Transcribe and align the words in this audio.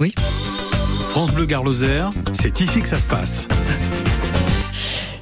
Oui. 0.00 0.14
France 1.10 1.32
Bleu 1.32 1.44
Garloser, 1.44 2.04
c'est 2.32 2.60
ici 2.60 2.80
que 2.80 2.86
ça 2.86 3.00
se 3.00 3.06
passe. 3.06 3.48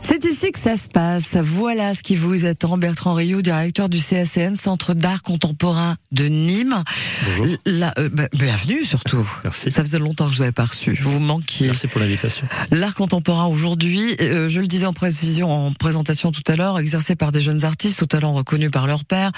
C'est 0.09 0.25
ici 0.25 0.53
que 0.53 0.59
ça 0.61 0.77
se 0.77 0.89
passe. 0.89 1.35
Voilà 1.35 1.93
ce 1.93 2.01
qui 2.01 2.15
vous 2.15 2.45
attend. 2.45 2.79
Bertrand 2.79 3.15
Rio, 3.15 3.42
directeur 3.42 3.89
du 3.89 4.01
CACN, 4.01 4.55
Centre 4.55 4.94
d'art 4.94 5.21
contemporain 5.21 5.97
de 6.13 6.26
Nîmes. 6.26 6.85
Bonjour. 7.25 7.57
La, 7.67 7.92
euh, 7.99 8.09
bah, 8.12 8.29
bienvenue 8.32 8.84
surtout. 8.84 9.29
Merci. 9.45 9.69
Ça 9.69 9.82
faisait 9.82 9.98
longtemps 9.98 10.27
que 10.27 10.30
je 10.30 10.37
vous 10.37 10.43
avais 10.43 10.53
pas 10.53 10.66
reçu. 10.66 10.97
Vous 11.03 11.19
manquiez. 11.19 11.66
Merci 11.66 11.89
pour 11.89 12.01
l'invitation. 12.01 12.47
L'art 12.71 12.95
contemporain 12.95 13.47
aujourd'hui, 13.47 14.15
euh, 14.21 14.48
je 14.48 14.61
le 14.61 14.69
disais 14.69 14.87
en 14.87 14.93
précision, 14.93 15.51
en 15.51 15.73
présentation 15.73 16.30
tout 16.30 16.45
à 16.47 16.55
l'heure, 16.55 16.79
exercé 16.79 17.16
par 17.16 17.33
des 17.33 17.41
jeunes 17.41 17.65
artistes, 17.65 18.01
au 18.01 18.07
talent 18.07 18.33
reconnu 18.33 18.70
par 18.70 18.87
leur 18.87 19.05
père. 19.05 19.33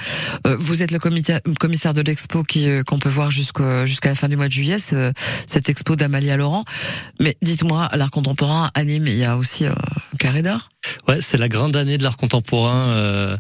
Euh, 0.47 0.55
vous 0.61 0.83
êtes 0.83 0.91
le 0.91 0.99
comité, 0.99 1.39
commissaire 1.59 1.95
de 1.95 2.03
l'expo 2.03 2.43
qui 2.43 2.69
euh, 2.69 2.83
qu'on 2.83 2.99
peut 2.99 3.09
voir 3.09 3.31
jusqu'à 3.31 3.85
la 4.05 4.15
fin 4.15 4.29
du 4.29 4.37
mois 4.37 4.49
de 4.49 4.53
juillet, 4.53 4.79
ce, 4.79 5.15
cette 5.47 5.71
expo 5.71 5.97
d'Amalia 5.97 6.37
Laurent. 6.37 6.65
Mais 7.21 7.39
dites-moi, 7.41 7.89
l'art 7.95 8.11
contemporain 8.11 8.71
à 8.75 8.85
Nîmes, 8.85 9.07
il 9.07 9.17
y 9.17 9.25
a 9.25 9.39
aussi 9.39 9.65
euh, 9.65 9.73
Carré 10.19 10.43
d'art 10.43 10.58
Ouais, 11.07 11.19
c'est 11.21 11.39
la 11.39 11.49
grande 11.49 11.77
année 11.77 11.99
de 11.99 12.03
l'art 12.03 12.17
contemporain 12.17 12.89
euh, 12.89 13.37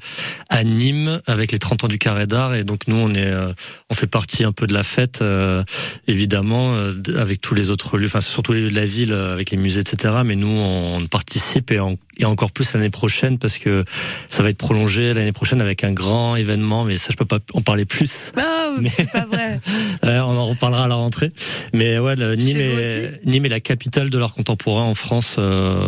à 0.48 0.64
Nîmes 0.64 1.20
avec 1.27 1.52
les 1.52 1.58
30 1.58 1.84
ans 1.84 1.88
du 1.88 1.98
Carré 1.98 2.27
d'Art 2.27 2.54
et 2.54 2.64
donc 2.64 2.88
nous 2.88 2.96
on 2.96 3.12
est 3.14 3.27
euh, 3.27 3.52
on 3.91 3.94
fait 3.94 4.06
partie 4.06 4.44
un 4.44 4.52
peu 4.52 4.66
de 4.66 4.74
la 4.74 4.82
fête 4.82 5.20
euh, 5.22 5.62
évidemment 6.06 6.74
euh, 6.74 6.92
avec 7.16 7.41
tous 7.41 7.54
les 7.54 7.70
autres 7.70 7.98
lieux, 7.98 8.06
enfin 8.06 8.20
surtout 8.20 8.52
les 8.52 8.62
lieux 8.62 8.70
de 8.70 8.77
la 8.77 8.86
ville 8.86 9.12
avec 9.12 9.50
les 9.50 9.56
musées 9.56 9.80
etc. 9.80 10.14
Mais 10.24 10.36
nous 10.36 10.48
on 10.48 11.06
participe 11.06 11.70
et, 11.70 11.80
en, 11.80 11.94
et 12.18 12.24
encore 12.24 12.50
plus 12.52 12.72
l'année 12.74 12.90
prochaine 12.90 13.38
parce 13.38 13.58
que 13.58 13.84
ça 14.28 14.42
va 14.42 14.50
être 14.50 14.58
prolongé 14.58 15.12
l'année 15.14 15.32
prochaine 15.32 15.60
avec 15.60 15.84
un 15.84 15.92
grand 15.92 16.36
événement 16.36 16.84
mais 16.84 16.96
ça 16.96 17.08
je 17.10 17.16
peux 17.16 17.24
pas 17.24 17.38
en 17.54 17.60
parler 17.62 17.84
plus. 17.84 18.32
Ah, 18.70 18.74
Mais- 18.80 18.91
c'est 18.91 19.10
pas 19.10 19.24
vrai. 19.27 19.60
On 20.02 20.36
en 20.36 20.44
reparlera 20.46 20.84
à 20.84 20.88
la 20.88 20.94
rentrée. 20.94 21.30
Mais 21.72 21.98
ouais, 21.98 22.14
le- 22.16 22.34
Nîmes, 22.36 22.58
est, 22.60 23.24
Nîmes 23.27 23.46
est 23.46 23.48
la 23.48 23.60
capitale 23.60 24.10
de 24.10 24.18
l'art 24.18 24.34
contemporain 24.34 24.84
en 24.84 24.94
France 24.94 25.36
euh, 25.38 25.80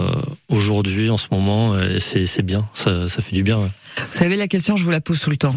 aujourd'hui, 0.48 1.10
en 1.10 1.16
ce 1.18 1.26
moment. 1.30 1.74
c'est 1.98 2.42
bien, 2.42 2.66
ça, 2.74 3.06
ça 3.08 3.22
fait 3.22 3.34
du 3.36 3.42
bien. 3.42 3.58
ouais. 3.58 3.68
Vous 4.12 4.18
savez, 4.18 4.36
la 4.36 4.48
question, 4.48 4.76
je 4.76 4.84
vous 4.84 4.90
la 4.90 5.00
pose 5.00 5.20
tout 5.20 5.30
le 5.30 5.36
temps. 5.36 5.54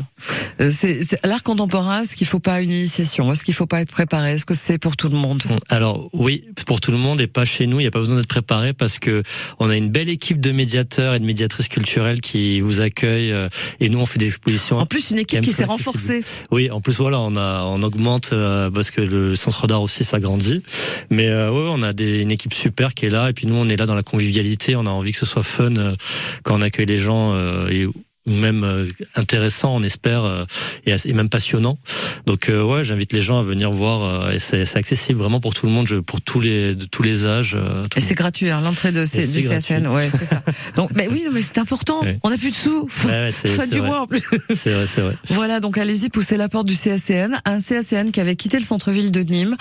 Euh, 0.61 0.69
C'est 0.72 1.03
c'est- 1.03 1.25
l'art 1.25 1.44
contemporain. 1.44 2.02
Est-ce 2.02 2.16
qu'il 2.16 2.27
faut 2.27 2.39
pas 2.39 2.61
une 2.61 2.72
initiation? 2.72 3.31
Est-ce 3.31 3.44
qu'il 3.44 3.53
faut 3.53 3.66
pas 3.66 3.81
être 3.81 3.91
préparé? 3.91 4.33
Est-ce 4.33 4.45
que 4.45 4.53
c'est 4.53 4.77
pour 4.77 4.95
tout 4.97 5.09
le 5.09 5.17
monde? 5.17 5.41
Alors 5.69 6.09
oui, 6.13 6.45
pour 6.66 6.80
tout 6.80 6.91
le 6.91 6.97
monde 6.97 7.19
et 7.21 7.27
pas 7.27 7.45
chez 7.45 7.67
nous. 7.67 7.80
Il 7.80 7.83
n'y 7.83 7.88
a 7.88 7.91
pas 7.91 7.99
besoin 7.99 8.17
d'être 8.17 8.27
préparé 8.27 8.73
parce 8.73 8.99
que 8.99 9.23
on 9.59 9.69
a 9.69 9.75
une 9.75 9.89
belle 9.89 10.09
équipe 10.09 10.39
de 10.39 10.52
médiateurs 10.52 11.16
et 11.16 11.19
de 11.19 11.25
médiatrices 11.25 11.67
culturelles 11.67 12.21
qui 12.21 12.59
vous 12.59 12.81
accueillent. 12.81 13.31
euh, 13.31 13.49
Et 13.80 13.89
nous, 13.89 13.99
on 13.99 14.05
fait 14.05 14.19
des 14.19 14.27
expositions. 14.27 14.77
En 14.77 14.86
plus, 14.86 15.11
une 15.11 15.17
équipe 15.19 15.41
qui 15.41 15.52
s'est 15.53 15.64
renforcée. 15.66 16.23
Oui, 16.52 16.69
en 16.71 16.81
plus 16.81 16.97
voilà, 16.97 17.19
on 17.19 17.36
a 17.36 17.64
on 17.64 17.81
augmente 17.83 18.31
euh, 18.33 18.69
parce 18.69 18.91
que 18.91 19.02
le 19.02 19.36
centre 19.36 19.67
d'art 19.67 19.81
aussi 19.81 20.03
s'agrandit. 20.03 20.61
Mais 21.09 21.27
euh, 21.27 21.52
ouais, 21.52 21.69
on 21.71 21.81
a 21.81 21.94
des, 21.94 22.21
une 22.21 22.31
équipe 22.31 22.53
super 22.53 22.94
qui 22.94 23.05
est 23.05 23.09
là 23.09 23.30
et 23.30 23.33
puis 23.33 23.47
nous 23.47 23.55
on 23.55 23.67
est 23.69 23.75
là 23.75 23.86
dans 23.86 23.95
la 23.95 24.03
convivialité. 24.03 24.75
On 24.75 24.86
a 24.86 24.89
envie 24.89 25.11
que 25.11 25.17
ce 25.17 25.25
soit 25.25 25.44
fun 25.44 25.75
euh, 25.77 25.95
quand 26.44 26.58
on 26.58 26.61
accueille 26.61 26.86
les 26.86 26.97
gens 26.97 27.33
euh, 27.33 27.67
et 27.69 27.88
ou 28.27 28.31
même 28.31 28.63
euh, 28.63 28.88
intéressant, 29.16 29.75
on 29.75 29.83
espère, 29.83 30.23
euh, 30.23 30.45
et, 30.85 31.13
même 31.13 31.29
passionnant. 31.29 31.77
Donc 32.25 32.49
euh, 32.49 32.63
ouais, 32.63 32.83
j'invite 32.83 33.11
les 33.13 33.21
gens 33.21 33.39
à 33.39 33.43
venir 33.43 33.71
voir. 33.71 34.02
euh, 34.03 34.31
et 34.31 34.39
c'est 34.39 34.65
c'est 34.65 34.80
accessible 34.80 35.19
vraiment 35.19 35.39
pour 35.41 35.53
tout 35.53 35.65
le 35.65 35.71
monde, 35.71 35.99
pour 36.02 36.21
tous 36.21 36.39
les 36.39 36.75
de 36.75 36.85
tous 36.85 37.03
les 37.03 37.25
âges. 37.25 37.57
tout 37.89 37.97
Et 37.97 38.02
c'est 38.02 38.15
gratuit, 38.15 38.49
hein, 38.49 38.61
l'entrée 38.61 38.91
de 38.91 39.03
C- 39.05 39.27
du 39.27 39.41
c'est 39.41 39.59
CSN, 39.59 39.88
ouais, 39.88 40.09
c'est 40.09 40.25
ça. 40.25 40.41
Donc, 40.75 40.91
mais 40.95 41.07
oui, 41.11 41.25
mais 41.33 41.41
c'est 41.41 41.57
important. 41.57 42.02
Ouais. 42.02 42.17
On 42.23 42.30
n'a 42.30 42.38
plus 42.38 42.52
de 42.52 42.55
sous. 42.55 42.88
Faut- 42.89 43.07
Ouais, 43.09 43.25
ouais, 43.25 43.31
c'est 43.31 43.69
du 43.69 43.80
vrai. 43.80 43.88
mois 43.88 44.02
en 44.02 44.07
plus. 44.07 44.21
C'est 44.55 44.71
vrai, 44.71 44.85
c'est 44.87 45.02
vrai. 45.02 45.15
Voilà, 45.30 45.59
donc 45.59 45.77
allez-y, 45.77 46.09
poussez 46.09 46.37
la 46.37 46.47
porte 46.49 46.65
du 46.67 46.75
CACN, 46.75 47.39
un 47.45 47.59
CACN 47.59 48.11
qui 48.11 48.21
avait 48.21 48.35
quitté 48.35 48.58
le 48.58 48.63
centre-ville 48.63 49.11
de 49.11 49.19
Nîmes 49.21 49.55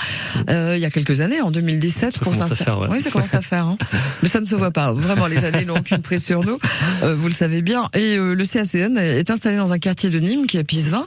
euh, 0.51 0.75
il 0.77 0.81
y 0.81 0.85
a 0.85 0.91
quelques 0.91 1.21
années, 1.21 1.41
en 1.41 1.51
2017, 1.51 2.13
Ça 2.15 2.19
pour 2.21 2.33
commence 2.33 2.41
à 2.53 2.55
s'installer. 2.55 2.87
Oui, 2.91 3.01
ça 3.01 3.11
commence 3.11 3.35
à 3.35 3.43
faire. 3.43 3.67
hein. 3.67 3.77
Mais 4.23 4.29
ça 4.29 4.41
ne 4.41 4.47
se 4.47 4.55
voit 4.55 4.71
pas. 4.71 4.93
Vraiment, 4.93 5.27
les 5.27 5.45
années 5.45 5.65
n'ont 5.65 5.77
aucune 5.77 6.01
prise 6.03 6.25
sur 6.25 6.45
nous. 6.45 6.59
Euh, 7.03 7.15
vous 7.15 7.29
le 7.29 7.35
savez 7.35 7.63
bien. 7.63 7.89
Et 7.95 8.17
euh, 8.17 8.35
le 8.35 8.45
CACN 8.53 8.97
est 8.99 9.31
installé 9.31 9.57
dans 9.57 9.73
un 9.73 9.79
quartier 9.79 10.11
de 10.11 10.19
Nîmes 10.19 10.47
qui 10.47 10.59
est 10.59 10.65
Pisevin. 10.65 11.07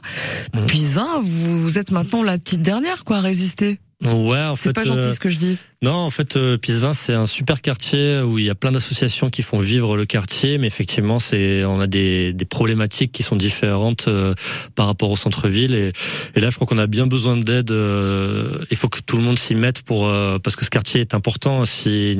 Mhm. 0.53 0.65
Pisevin, 0.65 1.19
vous 1.21 1.77
êtes 1.77 1.91
maintenant 1.91 2.23
la 2.23 2.37
petite 2.37 2.61
dernière, 2.61 3.03
quoi, 3.03 3.17
à 3.17 3.21
résister. 3.21 3.79
Ouais, 4.03 4.49
C'est 4.55 4.73
pas 4.73 4.83
gentil 4.83 5.07
euh, 5.07 5.13
ce 5.13 5.19
que 5.19 5.29
je 5.29 5.37
dis. 5.37 5.57
Non, 5.81 5.91
en 5.93 6.09
fait, 6.09 6.35
euh, 6.35 6.57
Pisevin, 6.57 6.93
c'est 6.93 7.13
un 7.13 7.25
super 7.25 7.61
quartier 7.61 8.21
où 8.21 8.39
il 8.39 8.45
y 8.45 8.49
a 8.49 8.55
plein 8.55 8.71
d'associations 8.71 9.29
qui 9.29 9.43
font 9.43 9.59
vivre 9.59 9.97
le 9.97 10.05
quartier, 10.05 10.57
mais 10.57 10.65
effectivement, 10.67 11.19
c'est 11.19 11.63
on 11.65 11.79
a 11.79 11.85
des, 11.85 12.33
des 12.33 12.45
problématiques 12.45 13.11
qui 13.11 13.21
sont 13.23 13.35
différentes 13.35 14.07
euh, 14.07 14.33
par 14.73 14.87
rapport 14.87 15.11
au 15.11 15.15
centre-ville, 15.15 15.75
et, 15.75 15.91
et 16.35 16.39
là, 16.39 16.49
je 16.49 16.55
crois 16.55 16.65
qu'on 16.65 16.77
a 16.79 16.87
bien 16.87 17.05
besoin 17.05 17.37
d'aide. 17.37 17.71
euh, 17.71 18.65
il 18.71 18.77
faut 18.77 18.87
que 18.87 18.99
tout 19.05 19.17
le 19.17 19.23
monde 19.23 19.37
s'y 19.37 19.53
mette 19.53 19.81
pour 19.83 20.07
euh, 20.07 20.39
parce 20.39 20.55
que 20.55 20.65
ce 20.65 20.69
quartier 20.71 21.01
est 21.01 21.13
important. 21.13 21.65
Si 21.65 22.17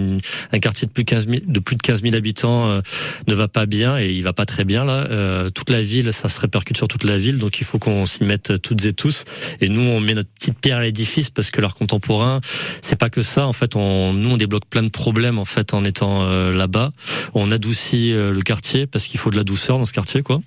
un 0.52 0.60
quartier 0.60 0.86
de 0.88 0.92
plus 0.92 1.04
de 1.04 1.10
15 1.10 1.28
000, 1.28 1.38
de 1.48 1.60
plus 1.60 1.76
de 1.78 1.82
15 1.82 2.04
000 2.04 2.14
habitants 2.14 2.68
euh, 2.70 2.82
ne 3.28 3.34
va 3.34 3.48
pas 3.48 3.66
bien 3.66 3.98
et 3.98 4.12
il 4.12 4.22
va 4.22 4.34
pas 4.34 4.46
très 4.46 4.66
bien 4.66 4.84
là, 4.86 5.08
euh, 5.10 5.50
toute 5.50 5.70
la 5.72 5.82
ville, 5.82 6.12
ça 6.14 6.28
se 6.28 6.40
répercute 6.40 6.78
sur 6.78 6.88
toute 6.88 7.04
la 7.06 7.18
ville, 7.18 7.40
donc 7.40 7.60
il 7.60 7.64
faut 7.66 7.80
qu'on 7.80 8.06
s'y 8.06 8.26
mette 8.26 8.62
toutes 8.62 8.86
et 8.86 8.94
tous. 8.94 9.24
Et 9.62 9.70
nous, 9.70 9.82
on 9.82 10.00
met 10.02 10.14
notre 10.14 10.30
petite 10.30 10.60
pierre 10.60 10.78
à 10.78 10.82
l'édifice 10.84 11.30
parce 11.32 11.50
que 11.52 11.62
l'art 11.62 11.74
contemporain, 11.74 12.42
c'est 12.82 12.98
pas 13.00 13.10
que 13.10 13.22
ça. 13.22 13.45
En 13.46 13.54
fait, 13.54 13.76
on, 13.76 14.14
nous, 14.14 14.30
on 14.32 14.38
débloque 14.38 14.66
plein 14.70 14.84
de 14.84 14.90
problèmes 14.90 15.40
en 15.40 15.46
fait 15.46 15.74
en 15.74 15.84
étant 15.84 16.24
euh, 16.24 16.52
là-bas. 16.54 16.92
On 17.34 17.52
adoucit 17.52 18.12
euh, 18.12 18.32
le 18.34 18.42
quartier 18.42 18.86
parce 18.88 19.06
qu'il 19.08 19.20
faut 19.20 19.30
de 19.32 19.36
la 19.38 19.44
douceur 19.44 19.78
dans 19.78 19.86
ce 19.86 19.94
quartier, 19.94 20.22
quoi. 20.22 20.42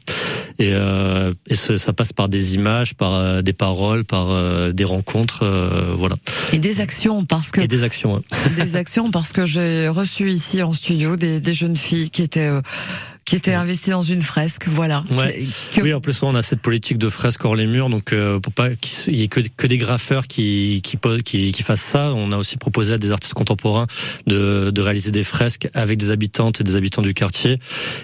Et, 0.58 0.70
euh, 0.72 1.32
et 1.48 1.54
ce- 1.54 1.76
ça 1.78 1.92
passe 1.92 2.12
par 2.12 2.28
des 2.28 2.54
images, 2.54 2.94
par 2.94 3.42
des 3.42 3.52
paroles, 3.52 4.04
par 4.04 4.28
des 4.72 4.84
rencontres, 4.84 5.44
voilà, 5.96 6.16
Et 6.52 6.58
des 6.58 6.80
actions, 6.80 7.24
parce 7.24 7.50
que 7.50 7.60
et 7.60 7.68
des 7.68 7.82
actions. 7.84 8.16
hein. 8.16 8.22
des 8.56 8.76
actions 8.76 9.10
parce 9.10 9.32
que 9.32 9.46
j'ai 9.46 9.88
reçu 9.88 10.30
ici 10.30 10.62
en 10.62 10.72
studio 10.74 11.16
des, 11.16 11.40
des 11.40 11.54
jeunes 11.54 11.76
filles 11.76 12.10
qui 12.10 12.22
étaient 12.22 12.50
qui 13.28 13.36
étaient 13.36 13.52
investies 13.52 13.90
dans 13.90 14.00
une 14.02 14.22
fresque, 14.22 14.64
voilà. 14.68 15.04
Ouais. 15.10 15.38
Qui- 15.38 15.76
que- 15.80 15.82
Oui, 15.82 15.92
en 15.92 16.00
plus 16.00 16.22
on 16.22 16.34
a 16.34 16.40
cette 16.42 16.62
politique 16.62 16.96
de 16.96 17.10
fresque 17.10 17.44
hors 17.44 17.54
les 17.54 17.66
murs, 17.66 17.90
donc 17.90 18.12
euh, 18.14 18.40
pour 18.40 18.52
pas 18.54 18.70
qu'il 18.70 19.14
y 19.16 19.22
ait 19.22 19.28
que, 19.28 19.40
que 19.56 19.66
des 19.66 19.76
graffeurs 19.76 20.26
qui 20.26 20.80
qui, 20.82 20.96
posent- 20.96 21.22
qui 21.22 21.52
qui 21.52 21.62
fassent 21.62 21.82
ça, 21.82 22.12
on 22.14 22.32
a 22.32 22.36
aussi 22.38 22.56
proposé 22.56 22.94
à 22.94 22.98
des 22.98 23.12
artistes 23.12 23.34
contemporains 23.34 23.86
de, 24.26 24.70
de 24.74 24.80
réaliser 24.80 25.10
des 25.10 25.24
fresques 25.24 25.68
avec 25.74 25.98
des 25.98 26.10
habitantes 26.10 26.60
et 26.62 26.64
des 26.64 26.76
habitants 26.76 27.02
du 27.02 27.12
quartier. 27.12 27.58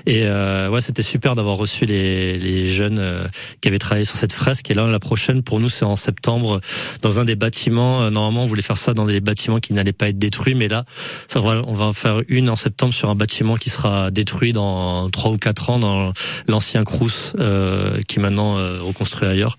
Et 0.04 0.24
euh, 0.24 0.68
ouais, 0.68 0.82
c'était 0.82 1.02
super 1.02 1.34
d'avoir 1.34 1.56
reçu 1.56 1.86
les 1.86 2.38
les 2.38 2.68
jeunes 2.68 2.98
euh, 2.98 3.26
qui 3.62 3.68
avaient 3.68 3.78
travaillé 3.78 4.04
sur 4.04 4.16
cette 4.16 4.32
fresque. 4.34 4.70
Et 4.70 4.74
là, 4.74 4.86
la 4.86 4.98
prochaine 5.00 5.42
pour 5.42 5.58
nous, 5.58 5.70
c'est 5.70 5.86
en 5.86 5.96
septembre 5.96 6.60
dans 7.00 7.18
un 7.18 7.24
des 7.24 7.34
bâtiments. 7.36 8.02
Euh, 8.02 8.10
Normalement, 8.10 8.42
on 8.42 8.46
voulait 8.46 8.62
faire 8.62 8.76
ça 8.78 8.92
dans 8.92 9.06
des 9.06 9.20
bâtiments 9.20 9.58
qui 9.58 9.72
n'allaient 9.72 9.92
pas 9.92 10.08
être 10.10 10.18
détruits, 10.18 10.54
mais 10.54 10.68
là, 10.68 10.84
ça 11.28 11.40
va, 11.40 11.62
on 11.66 11.72
va 11.72 11.86
en 11.86 11.92
faire 11.94 12.20
une 12.28 12.50
en 12.50 12.56
septembre 12.56 12.92
sur 12.92 13.08
un 13.08 13.14
bâtiment 13.14 13.56
qui 13.56 13.70
sera 13.70 14.10
détruit 14.10 14.52
dans 14.52 15.08
trois 15.14 15.30
ou 15.30 15.36
quatre 15.38 15.70
ans 15.70 15.78
dans 15.78 16.12
l'ancien 16.48 16.82
Crous 16.82 17.32
euh, 17.38 18.00
qui 18.08 18.18
est 18.18 18.22
maintenant 18.22 18.58
euh, 18.58 18.80
reconstruit 18.82 19.28
ailleurs. 19.28 19.56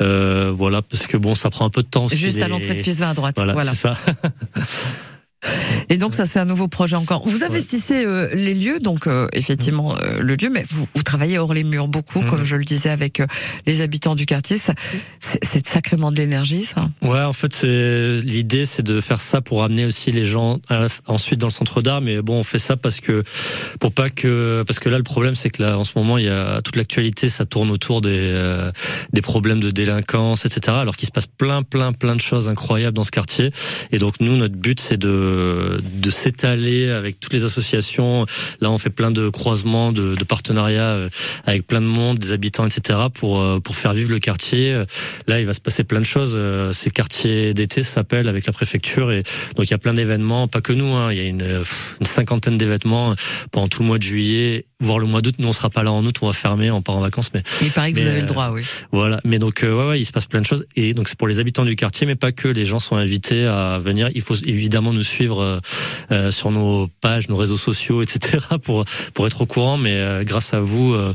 Euh, 0.00 0.52
voilà, 0.54 0.82
parce 0.82 1.06
que 1.08 1.16
bon, 1.16 1.34
ça 1.34 1.50
prend 1.50 1.64
un 1.64 1.70
peu 1.70 1.82
de 1.82 1.88
temps. 1.88 2.06
Juste 2.06 2.40
à 2.42 2.48
l'entrée 2.48 2.74
de 2.74 2.82
Pisevin 2.82 3.10
à 3.10 3.14
droite. 3.14 3.34
Voilà, 3.36 3.54
Voilà. 3.54 3.72
c'est 3.72 3.88
ça. 3.88 3.96
Et 5.88 5.96
donc 5.96 6.14
ça 6.14 6.26
c'est 6.26 6.38
un 6.38 6.44
nouveau 6.44 6.68
projet 6.68 6.96
encore. 6.96 7.26
Vous 7.26 7.44
investissez 7.44 8.04
euh, 8.04 8.28
les 8.34 8.54
lieux, 8.54 8.78
donc 8.78 9.06
euh, 9.06 9.26
effectivement 9.32 9.96
euh, 9.96 10.20
le 10.20 10.34
lieu, 10.34 10.50
mais 10.50 10.64
vous, 10.68 10.86
vous 10.94 11.02
travaillez 11.02 11.38
hors 11.38 11.54
les 11.54 11.64
murs 11.64 11.88
beaucoup, 11.88 12.20
Mhm. 12.20 12.28
comme 12.28 12.44
je 12.44 12.56
le 12.56 12.64
disais 12.64 12.90
avec 12.90 13.22
les 13.66 13.80
habitants 13.80 14.14
du 14.14 14.26
quartier. 14.26 14.56
C'est 15.18 15.66
sacrément 15.66 16.10
de 16.12 16.16
l'énergie, 16.16 16.64
ça. 16.64 16.88
Ouais, 17.02 17.22
en 17.22 17.32
fait, 17.32 17.52
c'est 17.52 18.20
l'idée, 18.24 18.66
c'est 18.66 18.82
de 18.82 19.00
faire 19.00 19.20
ça 19.20 19.40
pour 19.40 19.62
amener 19.62 19.84
aussi 19.84 20.12
les 20.12 20.24
gens 20.24 20.58
à 20.68 20.86
ensuite 21.06 21.38
dans 21.40 21.46
le 21.46 21.52
centre 21.52 21.82
d'art. 21.82 22.00
Mais 22.00 22.20
bon, 22.22 22.38
on 22.38 22.44
fait 22.44 22.58
ça 22.58 22.76
parce 22.76 23.00
que 23.00 23.22
pour 23.80 23.92
pas 23.92 24.10
que 24.10 24.62
parce 24.66 24.78
que 24.78 24.88
là, 24.88 24.98
le 24.98 25.02
problème, 25.04 25.34
c'est 25.34 25.50
que 25.50 25.62
là, 25.62 25.78
en 25.78 25.84
ce 25.84 25.92
moment, 25.96 26.18
il 26.18 26.26
y 26.26 26.28
a 26.28 26.60
toute 26.62 26.76
l'actualité, 26.76 27.28
ça 27.28 27.44
tourne 27.44 27.70
autour 27.70 28.00
des 28.00 28.70
des 29.12 29.22
problèmes 29.22 29.60
de 29.60 29.70
délinquance, 29.70 30.44
etc. 30.44 30.76
Alors 30.80 30.96
qu'il 30.96 31.06
se 31.06 31.12
passe 31.12 31.26
plein, 31.26 31.62
plein, 31.62 31.92
plein 31.92 32.14
de 32.14 32.20
choses 32.20 32.48
incroyables 32.48 32.96
dans 32.96 33.04
ce 33.04 33.10
quartier. 33.10 33.50
Et 33.92 33.98
donc 33.98 34.20
nous, 34.20 34.36
notre 34.36 34.56
but, 34.56 34.80
c'est 34.80 34.98
de 34.98 35.29
de 35.30 36.10
s'étaler 36.10 36.90
avec 36.90 37.20
toutes 37.20 37.32
les 37.32 37.44
associations. 37.44 38.26
Là, 38.60 38.70
on 38.70 38.78
fait 38.78 38.90
plein 38.90 39.10
de 39.10 39.28
croisements, 39.28 39.92
de, 39.92 40.14
de 40.14 40.24
partenariats 40.24 40.96
euh, 40.96 41.08
avec 41.46 41.66
plein 41.66 41.80
de 41.80 41.86
monde, 41.86 42.18
des 42.18 42.32
habitants, 42.32 42.66
etc. 42.66 42.98
pour 43.14 43.40
euh, 43.40 43.60
pour 43.60 43.76
faire 43.76 43.92
vivre 43.92 44.10
le 44.10 44.18
quartier. 44.18 44.84
Là, 45.26 45.40
il 45.40 45.46
va 45.46 45.54
se 45.54 45.60
passer 45.60 45.84
plein 45.84 46.00
de 46.00 46.04
choses. 46.04 46.34
Euh, 46.36 46.72
C'est 46.72 46.90
quartier 46.90 47.54
d'été, 47.54 47.82
ça 47.82 47.92
s'appelle, 47.92 48.28
avec 48.28 48.46
la 48.46 48.52
préfecture. 48.52 49.12
Et 49.12 49.22
donc, 49.56 49.66
il 49.66 49.70
y 49.70 49.74
a 49.74 49.78
plein 49.78 49.94
d'événements, 49.94 50.48
pas 50.48 50.60
que 50.60 50.72
nous. 50.72 50.94
Hein. 50.94 51.12
Il 51.12 51.18
y 51.18 51.20
a 51.20 51.24
une, 51.24 51.44
une 52.00 52.06
cinquantaine 52.06 52.58
d'événements 52.58 53.14
pendant 53.50 53.68
tout 53.68 53.82
le 53.82 53.88
mois 53.88 53.98
de 53.98 54.02
juillet, 54.02 54.66
voire 54.80 54.98
le 54.98 55.06
mois 55.06 55.20
d'août. 55.22 55.34
Nous, 55.38 55.46
on 55.48 55.52
sera 55.52 55.70
pas 55.70 55.82
là 55.82 55.92
en 55.92 56.04
août, 56.04 56.16
on 56.22 56.26
va 56.26 56.32
fermer, 56.32 56.70
on 56.70 56.82
part 56.82 56.96
en 56.96 57.00
vacances. 57.00 57.30
Mais 57.34 57.42
Il 57.62 57.70
paraît 57.70 57.92
que 57.92 57.96
Mais, 57.96 58.02
vous 58.02 58.08
avez 58.08 58.18
euh, 58.18 58.22
le 58.22 58.26
droit, 58.26 58.50
oui. 58.52 58.62
voilà. 58.92 59.20
Mais 59.24 59.38
donc, 59.38 59.62
euh, 59.62 59.72
ouais, 59.74 59.88
ouais, 59.90 60.00
il 60.00 60.04
se 60.04 60.12
passe 60.12 60.26
plein 60.26 60.40
de 60.40 60.46
choses. 60.46 60.64
Et 60.76 60.94
donc, 60.94 61.08
c'est 61.08 61.18
pour 61.18 61.28
les 61.28 61.38
habitants 61.40 61.64
du 61.64 61.76
quartier, 61.76 62.06
mais 62.06 62.16
pas 62.16 62.32
que. 62.32 62.48
Les 62.48 62.64
gens 62.64 62.78
sont 62.78 62.96
invités 62.96 63.46
à 63.46 63.78
venir. 63.78 64.08
Il 64.14 64.20
faut 64.22 64.34
évidemment 64.34 64.92
nous 64.92 65.02
suivre 65.02 65.40
euh, 65.42 65.58
euh, 66.12 66.30
sur 66.30 66.50
nos 66.50 66.88
pages, 67.00 67.28
nos 67.28 67.36
réseaux 67.36 67.56
sociaux, 67.56 68.02
etc. 68.02 68.38
pour 68.62 68.84
pour 69.14 69.26
être 69.26 69.40
au 69.42 69.46
courant. 69.46 69.76
Mais 69.76 69.92
euh, 69.94 70.24
grâce 70.24 70.54
à 70.54 70.60
vous, 70.60 70.94
euh, 70.94 71.12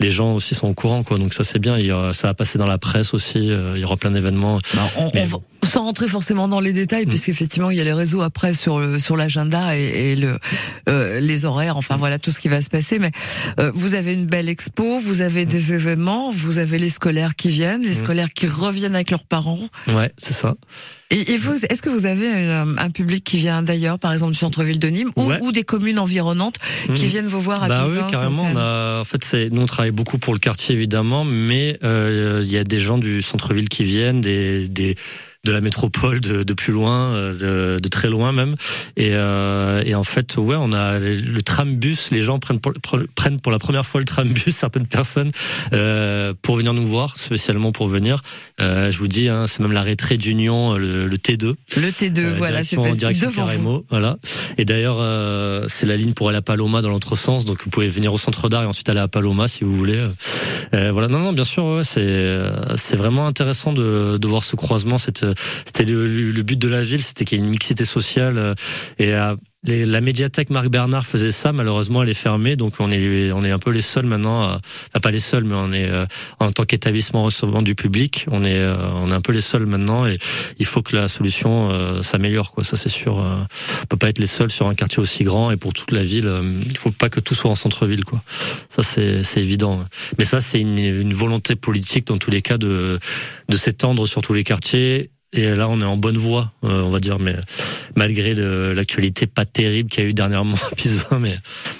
les 0.00 0.10
gens 0.10 0.34
aussi 0.34 0.54
sont 0.54 0.68
au 0.68 0.74
courant, 0.74 1.02
quoi. 1.02 1.18
Donc 1.18 1.34
ça, 1.34 1.44
c'est 1.44 1.58
bien. 1.58 1.78
Il 1.78 1.86
y 1.86 1.92
aura- 1.92 2.12
ça 2.12 2.28
va 2.28 2.34
passer 2.34 2.58
dans 2.58 2.66
la 2.66 2.78
presse 2.78 3.14
aussi. 3.14 3.50
euh, 3.50 3.72
il 3.76 3.80
y 3.80 3.84
aura 3.84 3.96
plein 3.96 4.10
d'événements. 4.10 4.58
Bah, 4.74 4.82
on, 4.98 5.10
Mais 5.14 5.22
on 5.22 5.24
va- 5.38 5.38
sans 5.64 5.84
rentrer 5.84 6.08
forcément 6.08 6.48
dans 6.48 6.60
les 6.60 6.72
détails, 6.72 7.06
Mm. 7.06 7.08
puisqu'effectivement 7.08 7.70
il 7.70 7.76
y 7.76 7.80
a 7.80 7.84
les 7.84 7.92
réseaux 7.92 8.22
après 8.22 8.54
sur 8.54 8.78
le 8.80 8.98
sur 8.98 9.16
l'agenda 9.16 9.76
et, 9.78 10.12
et 10.12 10.16
le 10.16 10.38
euh, 10.88 11.20
les 11.20 11.44
horaires, 11.44 11.76
enfin 11.76 11.96
voilà 11.96 12.18
tout 12.18 12.30
ce 12.30 12.40
qui 12.40 12.48
va 12.48 12.60
se 12.62 12.70
passer. 12.70 12.98
Mais 12.98 13.10
euh, 13.60 13.70
vous 13.74 13.94
avez 13.94 14.14
une 14.14 14.26
belle 14.26 14.48
expo, 14.48 14.98
vous 14.98 15.20
avez 15.20 15.44
des 15.46 15.72
événements, 15.72 16.30
vous 16.30 16.58
avez 16.58 16.78
les 16.78 16.88
scolaires 16.88 17.34
qui 17.36 17.48
viennent, 17.48 17.82
les 17.82 17.90
Mm. 17.90 18.04
scolaires 18.04 18.32
qui 18.32 18.46
reviennent 18.46 18.94
avec 18.94 19.10
leurs 19.10 19.24
parents. 19.24 19.58
Ouais, 19.88 20.12
c'est 20.18 20.34
ça. 20.34 20.54
Et, 21.10 21.32
et 21.32 21.36
vous, 21.36 21.52
est-ce 21.64 21.82
que 21.82 21.90
vous 21.90 22.06
avez 22.06 22.26
euh, 22.26 22.64
un 22.78 22.90
public 22.90 23.22
qui 23.22 23.36
vient 23.36 23.62
d'ailleurs, 23.62 23.98
par 23.98 24.12
exemple 24.12 24.32
du 24.32 24.38
centre-ville 24.38 24.78
de 24.78 24.88
Nîmes, 24.88 25.10
ou, 25.16 25.24
Ouais. 25.24 25.38
ou 25.42 25.52
des 25.52 25.62
communes 25.62 25.98
environnantes 25.98 26.56
qui 26.94 27.06
viennent 27.06 27.26
vous 27.26 27.40
voir 27.40 27.62
à 27.62 27.68
Bah 27.68 27.84
oui, 27.88 27.98
carrément. 28.10 28.48
On 28.52 28.56
a, 28.56 29.00
en 29.00 29.04
fait, 29.04 29.22
c'est, 29.24 29.48
nous 29.50 29.62
on 29.62 29.66
travaille 29.66 29.90
beaucoup 29.92 30.18
pour 30.18 30.32
le 30.34 30.40
quartier 30.40 30.74
évidemment, 30.74 31.24
mais 31.24 31.78
euh, 31.84 32.40
il 32.44 32.50
y 32.50 32.56
a 32.58 32.64
des 32.64 32.78
gens 32.78 32.98
du 32.98 33.22
centre-ville 33.22 33.68
qui 33.68 33.84
viennent, 33.84 34.20
des, 34.20 34.66
des 34.68 34.96
de 35.44 35.52
la 35.52 35.60
métropole, 35.60 36.20
de, 36.20 36.42
de 36.42 36.54
plus 36.54 36.72
loin, 36.72 37.12
euh, 37.12 37.76
de, 37.76 37.80
de 37.80 37.88
très 37.88 38.08
loin 38.08 38.32
même. 38.32 38.56
Et, 38.96 39.10
euh, 39.12 39.82
et 39.84 39.94
en 39.94 40.04
fait, 40.04 40.36
ouais, 40.36 40.56
on 40.58 40.72
a 40.72 40.98
le 40.98 41.42
tram-bus. 41.42 42.10
Les 42.10 42.20
gens 42.20 42.38
prennent 42.38 42.60
pour, 42.60 42.72
prennent 43.14 43.40
pour 43.40 43.52
la 43.52 43.58
première 43.58 43.84
fois 43.86 44.00
le 44.00 44.06
tram-bus, 44.06 44.54
certaines 44.54 44.86
personnes, 44.86 45.30
euh, 45.72 46.32
pour 46.42 46.56
venir 46.56 46.72
nous 46.74 46.86
voir, 46.86 47.16
spécialement 47.18 47.72
pour 47.72 47.86
venir. 47.86 48.22
Euh, 48.60 48.90
je 48.90 48.98
vous 48.98 49.08
dis, 49.08 49.28
hein, 49.28 49.46
c'est 49.46 49.60
même 49.60 49.72
la 49.72 49.82
rétrée 49.82 50.16
d'Union, 50.16 50.74
le, 50.76 51.06
le 51.06 51.16
T2. 51.16 51.54
Le 51.76 51.90
T2, 51.90 52.20
Euh, 52.20 52.34
voilà, 52.34 52.64
c'est 52.64 52.76
direction, 52.96 53.30
devant 53.30 53.44
vous. 53.44 53.84
Voilà. 53.90 54.16
Et 54.58 54.64
d'ailleurs, 54.64 54.96
euh, 55.00 55.66
c'est 55.68 55.86
la 55.86 55.96
ligne 55.96 56.12
pour 56.14 56.28
aller 56.28 56.38
à 56.38 56.42
Paloma 56.42 56.80
dans 56.80 56.88
l'autre 56.90 57.16
sens, 57.16 57.44
donc 57.44 57.62
vous 57.64 57.70
pouvez 57.70 57.88
venir 57.88 58.12
au 58.14 58.18
centre 58.18 58.48
d'art 58.48 58.62
et 58.62 58.66
ensuite 58.66 58.88
aller 58.88 59.00
à 59.00 59.08
Paloma 59.08 59.48
si 59.48 59.64
vous 59.64 59.76
voulez. 59.76 60.06
Euh, 60.74 60.90
voilà, 60.92 61.08
non, 61.08 61.18
non, 61.18 61.32
bien 61.32 61.44
sûr, 61.44 61.64
ouais, 61.64 61.84
c'est 61.84 62.38
c'est 62.76 62.96
vraiment 62.96 63.26
intéressant 63.26 63.72
de, 63.72 64.16
de 64.16 64.28
voir 64.28 64.42
ce 64.42 64.56
croisement. 64.56 64.98
Cette, 64.98 65.24
c'était 65.64 65.84
le, 65.84 66.42
but 66.42 66.58
de 66.58 66.68
la 66.68 66.82
ville, 66.82 67.02
c'était 67.02 67.24
qu'il 67.24 67.38
y 67.38 67.40
ait 67.40 67.44
une 67.44 67.50
mixité 67.50 67.84
sociale 67.84 68.38
euh, 68.38 68.54
et 69.66 69.86
la 69.86 70.02
médiathèque 70.02 70.50
Marc 70.50 70.68
Bernard 70.68 71.06
faisait 71.06 71.32
ça, 71.32 71.52
malheureusement 71.52 72.02
elle 72.02 72.10
est 72.10 72.14
fermée, 72.14 72.54
donc 72.54 72.74
on 72.80 72.90
est 72.90 73.32
on 73.32 73.44
est 73.44 73.50
un 73.50 73.58
peu 73.58 73.70
les 73.70 73.80
seuls 73.80 74.04
maintenant, 74.04 74.58
pas 75.02 75.10
les 75.10 75.20
seuls, 75.20 75.44
mais 75.44 75.54
on 75.54 75.72
est 75.72 75.88
euh, 75.88 76.04
en 76.38 76.52
tant 76.52 76.64
qu'établissement 76.64 77.24
recevant 77.24 77.62
du 77.62 77.74
public, 77.74 78.26
on 78.30 78.44
est 78.44 78.58
euh, 78.58 78.76
on 78.96 79.10
est 79.10 79.14
un 79.14 79.22
peu 79.22 79.32
les 79.32 79.40
seuls 79.40 79.64
maintenant 79.64 80.06
et 80.06 80.18
il 80.58 80.66
faut 80.66 80.82
que 80.82 80.94
la 80.94 81.08
solution 81.08 81.70
s'améliore 82.02 82.52
quoi, 82.52 82.62
ça 82.62 82.76
c'est 82.76 82.90
sûr. 82.90 83.16
on 83.16 83.86
peut 83.86 83.96
pas 83.96 84.10
être 84.10 84.18
les 84.18 84.26
seuls 84.26 84.50
sur 84.50 84.68
un 84.68 84.74
quartier 84.74 85.00
aussi 85.00 85.24
grand 85.24 85.50
et 85.50 85.56
pour 85.56 85.72
toute 85.72 85.92
la 85.92 86.04
ville, 86.04 86.30
il 86.68 86.76
faut 86.76 86.90
pas 86.90 87.08
que 87.08 87.20
tout 87.20 87.34
soit 87.34 87.50
en 87.50 87.54
centre-ville 87.54 88.04
quoi. 88.04 88.22
Ça 88.68 88.82
c'est 88.82 89.40
évident. 89.40 89.82
Mais 90.18 90.26
ça 90.26 90.40
c'est 90.40 90.60
une, 90.60 91.14
volonté 91.14 91.56
politique 91.56 92.08
dans 92.08 92.18
tous 92.18 92.30
les 92.30 92.42
cas 92.42 92.58
de 92.58 92.98
s'étendre 93.56 94.06
sur 94.06 94.20
tous 94.20 94.34
les 94.34 94.44
quartiers. 94.44 95.10
Et 95.36 95.52
là, 95.54 95.68
on 95.68 95.80
est 95.80 95.84
en 95.84 95.96
bonne 95.96 96.16
voie, 96.16 96.52
euh, 96.64 96.82
on 96.82 96.90
va 96.90 97.00
dire, 97.00 97.18
mais 97.18 97.34
malgré 97.96 98.34
l'actualité 98.74 99.26
pas 99.26 99.44
terrible 99.44 99.90
qu'il 99.90 100.04
y 100.04 100.06
a 100.06 100.08
eu 100.08 100.14
dernièrement 100.14 100.56
à 100.72 100.74
Pisevin, 100.76 101.18
mais 101.18 101.36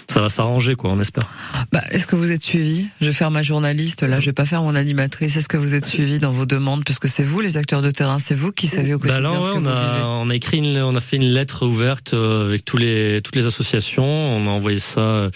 ça 0.09 0.21
va 0.21 0.29
s'arranger, 0.29 0.75
quoi, 0.75 0.91
on 0.91 0.99
espère. 1.01 1.31
Bah, 1.73 1.81
est-ce 1.91 2.09
que 2.09 2.17
vous 2.17 2.33
êtes 2.33 2.43
suivi? 2.43 2.89
Je 3.01 3.07
vais 3.07 3.13
faire 3.13 3.31
ma 3.31 3.43
journaliste, 3.45 4.03
là, 4.03 4.19
je 4.19 4.27
vais 4.27 4.33
pas 4.33 4.45
faire 4.45 4.63
mon 4.63 4.75
animatrice. 4.75 5.37
Est-ce 5.37 5.49
que 5.49 5.57
vous 5.57 5.75
êtes 5.75 5.87
suivi 5.87 6.19
dans 6.19 6.33
vos 6.33 6.47
demandes? 6.47 6.85
Puisque 6.85 7.09
c'est 7.09 7.23
vous, 7.23 7.41
les 7.41 7.57
acteurs 7.57 7.81
de 7.83 7.91
terrain, 7.91 8.19
c'est 8.19 8.35
vous 8.35 8.51
qui 8.51 8.67
savez 8.67 8.93
au 8.95 8.99
Bah 8.99 9.09
quotidien 9.09 9.29
là, 9.35 9.41
ce 9.41 9.47
ouais, 9.47 9.53
que 9.53 9.59
on 9.59 9.61
vous 9.61 9.69
a, 9.69 9.95
vivez. 9.95 10.05
on 10.05 10.31
a 10.31 10.35
écrit, 10.35 10.59
une, 10.59 10.79
on 10.79 10.97
a 10.97 11.01
fait 11.01 11.17
une 11.17 11.29
lettre 11.29 11.65
ouverte 11.65 12.15
euh, 12.15 12.49
avec 12.49 12.65
tous 12.65 12.77
les, 12.77 13.21
toutes 13.23 13.37
les 13.37 13.47
associations. 13.47 14.05
On 14.05 14.47
a 14.49 14.51
envoyé 14.51 14.81
ça 14.81 15.01
euh, 15.01 15.31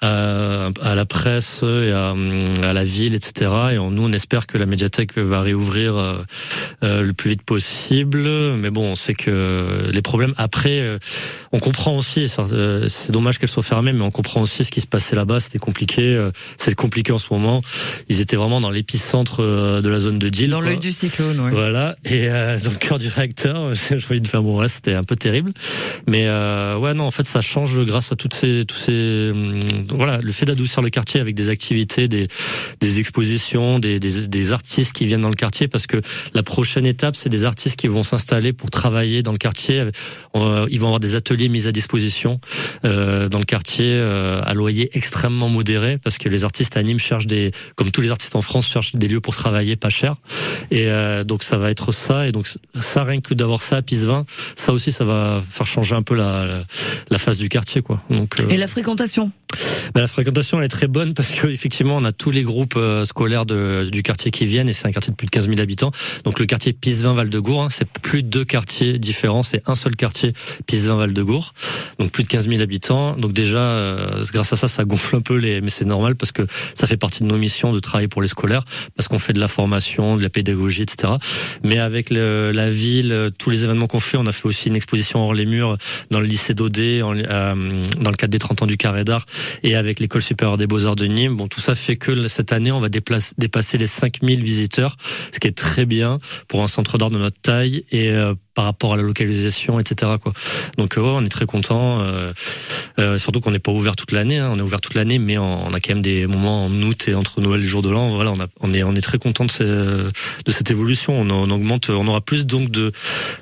à, 0.00 0.68
à 0.82 0.94
la 0.94 1.04
presse 1.06 1.62
et 1.62 1.92
à, 1.92 2.14
à 2.62 2.72
la 2.72 2.84
ville, 2.84 3.14
etc. 3.14 3.50
Et 3.72 3.78
on- 3.78 3.90
nous, 3.90 4.02
on 4.04 4.12
espère 4.12 4.46
que 4.46 4.58
la 4.58 4.66
médiathèque 4.66 5.16
va 5.18 5.40
réouvrir 5.40 5.96
euh, 5.96 6.18
euh, 6.82 7.02
le 7.02 7.12
plus 7.12 7.30
vite 7.30 7.42
possible. 7.42 8.28
Mais 8.56 8.70
bon, 8.70 8.84
on 8.90 8.94
sait 8.94 9.14
que 9.14 9.90
les 9.92 10.02
problèmes 10.02 10.34
après, 10.36 10.80
euh, 10.80 10.98
on 11.52 11.58
comprend 11.58 11.96
aussi. 11.96 12.30
euh, 12.38 12.86
C'est 12.88 13.12
dommage 13.12 13.38
qu'elle 13.38 13.48
soit 13.48 13.62
fermée, 13.62 13.92
mais 13.92 14.02
on 14.02 14.10
comprend 14.10 14.42
aussi 14.42 14.64
ce 14.64 14.70
qui 14.70 14.80
se 14.80 14.86
passait 14.86 15.16
là-bas. 15.16 15.40
C'était 15.40 15.58
compliqué. 15.58 16.28
C'est 16.58 16.74
compliqué 16.74 17.12
en 17.12 17.18
ce 17.18 17.26
moment. 17.30 17.62
Ils 18.08 18.20
étaient 18.20 18.36
vraiment 18.36 18.60
dans 18.60 18.70
l'épicentre 18.70 19.40
de 19.80 19.88
la 19.88 20.00
zone 20.00 20.18
de 20.18 20.28
deal. 20.28 20.50
Dans 20.50 20.60
l'œil 20.60 20.78
du 20.78 20.92
cyclone, 20.92 21.40
oui. 21.40 21.50
Voilà, 21.52 21.96
et 22.04 22.28
euh, 22.28 22.58
dans 22.58 22.70
le 22.70 22.76
cœur 22.76 22.98
du 22.98 23.08
réacteur, 23.08 23.72
j'ai 23.90 23.96
envie 24.10 24.20
de 24.20 24.26
faire 24.28 24.42
bon, 24.42 24.60
ouais, 24.60 24.68
c'était 24.68 24.94
un 24.94 25.02
peu 25.04 25.14
terrible, 25.16 25.52
mais 26.08 26.24
euh, 26.26 26.76
ouais, 26.76 26.94
non, 26.94 27.04
en 27.04 27.10
fait, 27.10 27.26
ça 27.26 27.40
change 27.40 27.78
grâce 27.84 28.12
à 28.12 28.16
toutes 28.16 28.34
ces, 28.34 28.64
tous 28.66 28.76
ces, 28.76 29.30
voilà, 29.90 30.18
le 30.18 30.32
fait 30.32 30.46
d'adoucir 30.46 30.82
le 30.82 30.90
quartier 30.90 31.20
avec 31.20 31.34
des 31.34 31.50
activités, 31.50 32.08
des, 32.08 32.28
des 32.80 33.00
expositions, 33.00 33.78
des, 33.78 33.98
des, 33.98 34.26
des 34.26 34.52
artistes 34.52 34.92
qui 34.92 35.06
viennent 35.06 35.20
dans 35.22 35.28
le 35.28 35.34
quartier, 35.34 35.68
parce 35.68 35.86
que 35.86 36.00
la 36.34 36.42
prochaine 36.42 36.86
étape, 36.86 37.16
c'est 37.16 37.28
des 37.28 37.44
artistes 37.44 37.76
qui 37.76 37.88
vont 37.88 38.02
s'installer 38.02 38.52
pour 38.52 38.70
travailler 38.70 39.22
dans 39.22 39.32
le 39.32 39.38
quartier. 39.38 39.84
Va- 40.34 40.66
ils 40.70 40.80
vont 40.80 40.86
avoir 40.86 41.00
des 41.00 41.14
ateliers 41.14 41.48
mis 41.48 41.66
à 41.66 41.72
disposition 41.72 42.40
euh, 42.84 43.28
dans 43.28 43.38
le 43.38 43.44
quartier 43.44 43.86
euh, 43.88 44.40
à 44.44 44.54
loyer 44.54 44.90
extrêmement 44.94 45.48
modéré, 45.48 45.98
parce 45.98 46.18
que 46.18 46.28
les 46.28 46.44
artistes 46.44 46.76
à 46.76 46.82
Nîmes 46.82 46.98
cherchent 46.98 47.26
des, 47.26 47.50
comme 47.76 47.90
tous 47.90 48.00
les 48.00 48.10
artistes 48.10 48.36
en 48.36 48.42
France, 48.42 48.66
cherchent 48.68 48.94
des 48.94 49.08
lieux 49.08 49.20
pour 49.20 49.34
travailler 49.34 49.76
pas 49.76 49.88
cher. 49.90 50.16
Et 50.70 50.86
euh, 50.88 51.24
donc 51.24 51.42
ça 51.42 51.56
va 51.56 51.70
être 51.70 51.92
ça. 51.92 52.26
Et 52.26 52.32
donc 52.32 52.48
ça, 52.80 53.04
rien 53.04 53.20
que 53.20 53.34
d'avoir 53.34 53.62
ça 53.62 53.76
à 53.76 53.82
Pisevin, 53.82 54.24
ça 54.56 54.72
aussi, 54.72 54.92
ça 54.92 55.04
va 55.04 55.42
faire 55.48 55.66
changer 55.66 55.94
un 55.94 56.02
peu 56.02 56.14
la, 56.14 56.46
la, 56.46 56.64
la 57.10 57.18
face 57.18 57.38
du 57.38 57.48
quartier, 57.48 57.82
quoi. 57.82 58.02
Donc 58.10 58.40
euh, 58.40 58.48
Et 58.48 58.56
la 58.56 58.66
fréquentation? 58.66 59.30
La 59.94 60.06
fréquentation 60.06 60.58
elle 60.58 60.64
est 60.64 60.68
très 60.68 60.88
bonne 60.88 61.14
parce 61.14 61.32
que 61.32 61.46
effectivement 61.46 61.96
on 61.96 62.04
a 62.04 62.12
tous 62.12 62.30
les 62.30 62.42
groupes 62.42 62.74
euh, 62.76 63.04
scolaires 63.04 63.46
de, 63.46 63.88
du 63.90 64.02
quartier 64.02 64.30
qui 64.30 64.46
viennent 64.46 64.68
et 64.68 64.72
c'est 64.72 64.86
un 64.86 64.92
quartier 64.92 65.10
de 65.10 65.16
plus 65.16 65.26
de 65.26 65.30
15 65.30 65.48
000 65.48 65.60
habitants. 65.60 65.92
Donc 66.24 66.38
le 66.38 66.46
quartier 66.46 66.72
Pisevin-Val-de-Gour, 66.72 67.62
hein, 67.62 67.68
c'est 67.70 67.88
plus 67.88 68.22
deux 68.22 68.44
quartiers 68.44 68.98
différents, 68.98 69.42
c'est 69.42 69.62
un 69.66 69.74
seul 69.74 69.96
quartier 69.96 70.32
Pisevin-Val-de-Gour. 70.66 71.54
Donc 71.98 72.10
plus 72.10 72.22
de 72.22 72.28
15 72.28 72.48
000 72.48 72.60
habitants. 72.62 73.16
Donc 73.16 73.32
déjà 73.32 73.58
euh, 73.58 74.24
grâce 74.32 74.52
à 74.52 74.56
ça 74.56 74.68
ça 74.68 74.84
gonfle 74.84 75.16
un 75.16 75.20
peu 75.20 75.36
les, 75.36 75.60
mais 75.60 75.70
c'est 75.70 75.84
normal 75.84 76.16
parce 76.16 76.32
que 76.32 76.46
ça 76.74 76.86
fait 76.86 76.96
partie 76.96 77.22
de 77.22 77.28
nos 77.28 77.38
missions 77.38 77.72
de 77.72 77.78
travailler 77.78 78.08
pour 78.08 78.22
les 78.22 78.28
scolaires 78.28 78.64
parce 78.96 79.08
qu'on 79.08 79.18
fait 79.18 79.32
de 79.32 79.40
la 79.40 79.48
formation, 79.48 80.16
de 80.16 80.22
la 80.22 80.30
pédagogie, 80.30 80.82
etc. 80.82 81.14
Mais 81.62 81.78
avec 81.78 82.10
le, 82.10 82.52
la 82.52 82.70
ville, 82.70 83.12
euh, 83.12 83.30
tous 83.36 83.50
les 83.50 83.64
événements 83.64 83.86
qu'on 83.86 84.00
fait, 84.00 84.16
on 84.16 84.26
a 84.26 84.32
fait 84.32 84.46
aussi 84.46 84.68
une 84.68 84.76
exposition 84.76 85.22
hors 85.22 85.34
les 85.34 85.46
murs 85.46 85.76
dans 86.10 86.20
le 86.20 86.26
lycée 86.26 86.54
d'Odé, 86.54 87.00
euh, 87.02 87.54
dans 88.00 88.10
le 88.10 88.16
cadre 88.16 88.30
des 88.30 88.38
30 88.38 88.62
ans 88.62 88.66
du 88.66 88.76
carré 88.76 89.04
d'art 89.04 89.26
et 89.64 89.74
avec 89.74 89.98
l'école 89.98 90.22
supérieure 90.22 90.58
des 90.58 90.68
beaux-arts 90.68 90.94
de 90.94 91.06
Nîmes. 91.06 91.36
Bon, 91.36 91.48
tout 91.48 91.60
ça 91.60 91.74
fait 91.74 91.96
que 91.96 92.28
cette 92.28 92.52
année, 92.52 92.70
on 92.70 92.80
va 92.80 92.88
dépasser 92.88 93.78
les 93.78 93.86
5000 93.86 94.44
visiteurs, 94.44 94.96
ce 95.32 95.40
qui 95.40 95.48
est 95.48 95.56
très 95.56 95.86
bien 95.86 96.20
pour 96.46 96.62
un 96.62 96.68
centre 96.68 96.98
d'art 96.98 97.10
de 97.10 97.18
notre 97.18 97.40
taille 97.40 97.84
et 97.90 98.10
euh, 98.10 98.34
par 98.54 98.64
rapport 98.66 98.94
à 98.94 98.96
la 98.96 99.02
localisation, 99.02 99.80
etc. 99.80 100.12
Quoi. 100.22 100.32
Donc 100.78 100.96
euh, 100.96 101.00
ouais, 101.00 101.12
on 101.14 101.24
est 101.24 101.28
très 101.28 101.46
content. 101.46 102.00
Euh, 102.00 102.32
euh, 102.98 103.18
surtout 103.18 103.40
qu'on 103.40 103.50
n'est 103.50 103.58
pas 103.58 103.72
ouvert 103.72 103.96
toute 103.96 104.12
l'année. 104.12 104.38
hein. 104.38 104.50
On 104.54 104.58
est 104.58 104.62
ouvert 104.62 104.80
toute 104.80 104.94
l'année, 104.94 105.18
mais 105.18 105.38
on, 105.38 105.66
on 105.66 105.72
a 105.72 105.80
quand 105.80 105.92
même 105.94 106.02
des 106.02 106.26
moments 106.26 106.66
en 106.66 106.72
août 106.82 107.06
et 107.08 107.14
entre 107.14 107.40
Noël 107.40 107.60
et 107.60 107.62
le 107.64 107.68
jour 107.68 107.82
de 107.82 107.90
l'an. 107.90 108.08
Voilà, 108.10 108.30
on, 108.32 108.40
a, 108.40 108.46
on 108.60 108.72
est 108.72 108.82
on 108.84 108.94
est 108.94 109.00
très 109.00 109.18
content 109.18 109.44
de, 109.44 109.50
ce- 109.50 110.08
de 110.44 110.50
cette 110.52 110.70
évolution. 110.70 111.20
On, 111.20 111.28
on 111.30 111.50
augmente, 111.50 111.90
on 111.90 112.06
aura 112.06 112.20
plus 112.20 112.46
donc 112.46 112.70
de 112.70 112.92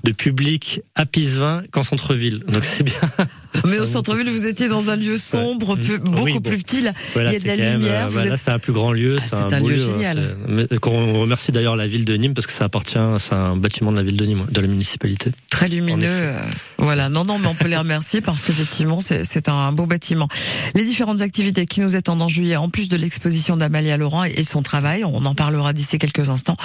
de 0.04 0.12
public 0.12 0.81
à 0.95 1.04
Pisevin 1.07 1.62
qu'en 1.71 1.83
centre-ville. 1.83 2.42
Donc 2.49 2.64
c'est 2.64 2.83
bien. 2.85 2.95
Mais 3.66 3.78
au 3.78 3.85
centre-ville, 3.85 4.31
vous 4.31 4.47
étiez 4.47 4.69
dans 4.69 4.88
un 4.88 4.97
lieu 4.97 5.19
sombre, 5.19 5.76
beaucoup 5.76 6.23
Oui, 6.25 6.33
bon. 6.35 6.40
plus 6.40 6.57
petit. 6.57 6.81
Là. 6.81 6.92
Voilà, 7.12 7.31
Il 7.31 7.35
y 7.35 7.37
a 7.37 7.40
de 7.40 7.49
la 7.49 7.57
même, 7.69 7.81
lumière, 7.81 8.07
vous 8.09 8.14
voilà, 8.14 8.31
êtes- 8.31 8.37
c'est 8.38 8.50
un 8.50 8.59
plus 8.59 8.73
grand 8.73 8.92
lieu. 8.92 9.16
Ah, 9.21 9.23
c'est 9.23 9.52
un 9.54 9.61
beau 9.61 9.69
lieu 9.69 9.76
génial. 9.76 10.37
c'est- 10.47 10.52
mais 10.71 10.78
qu'on 10.78 11.21
remercie 11.21 11.52
d'ailleurs 11.52 11.76
la 11.76 11.87
ville 11.87 12.07
de 12.07 12.14
Nîmes 12.16 12.33
parce 12.33 12.47
que 12.47 12.52
ça 12.54 12.64
appartient, 12.64 12.99
c'est 13.19 13.35
un 13.35 13.54
bâtiment 13.57 13.92
de 13.92 13.99
la 13.99 14.02
ville 14.02 14.16
de 14.16 14.25
Nîmes, 14.25 14.47
de 14.50 14.61
la 14.62 14.69
municipalité. 14.69 15.01
Très 15.50 15.68
lumineux. 15.68 16.06
euh, 16.09 16.38
voilà. 16.78 17.09
Non, 17.09 17.25
non, 17.25 17.38
mais 17.38 17.47
on 17.49 17.54
peut 17.54 17.68
les 17.68 17.76
remercier 17.76 18.21
parce 18.23 18.44
qu'effectivement, 18.44 19.00
c'est 19.00 19.49
un 19.49 19.73
beau 19.73 19.87
bâtiment. 19.87 20.28
Les 20.75 20.85
différentes 20.85 21.21
activités 21.21 21.66
qui 21.66 21.80
nous 21.80 21.97
attendent 21.97 22.23
en 22.23 22.28
juillet, 22.28 22.56
en 22.56 22.68
plus 22.68 22.88
de 22.88 22.97
l'exposition 22.97 23.56
d'Amalia 23.56 23.97
Laurent 23.97 24.25
et 24.25 24.42
son 24.42 24.62
travail, 24.62 25.04
on 25.04 25.25
en 25.25 25.35
parlera 25.35 25.73
d'ici 25.73 25.99
quelques 25.99 26.30
instants. 26.30 26.56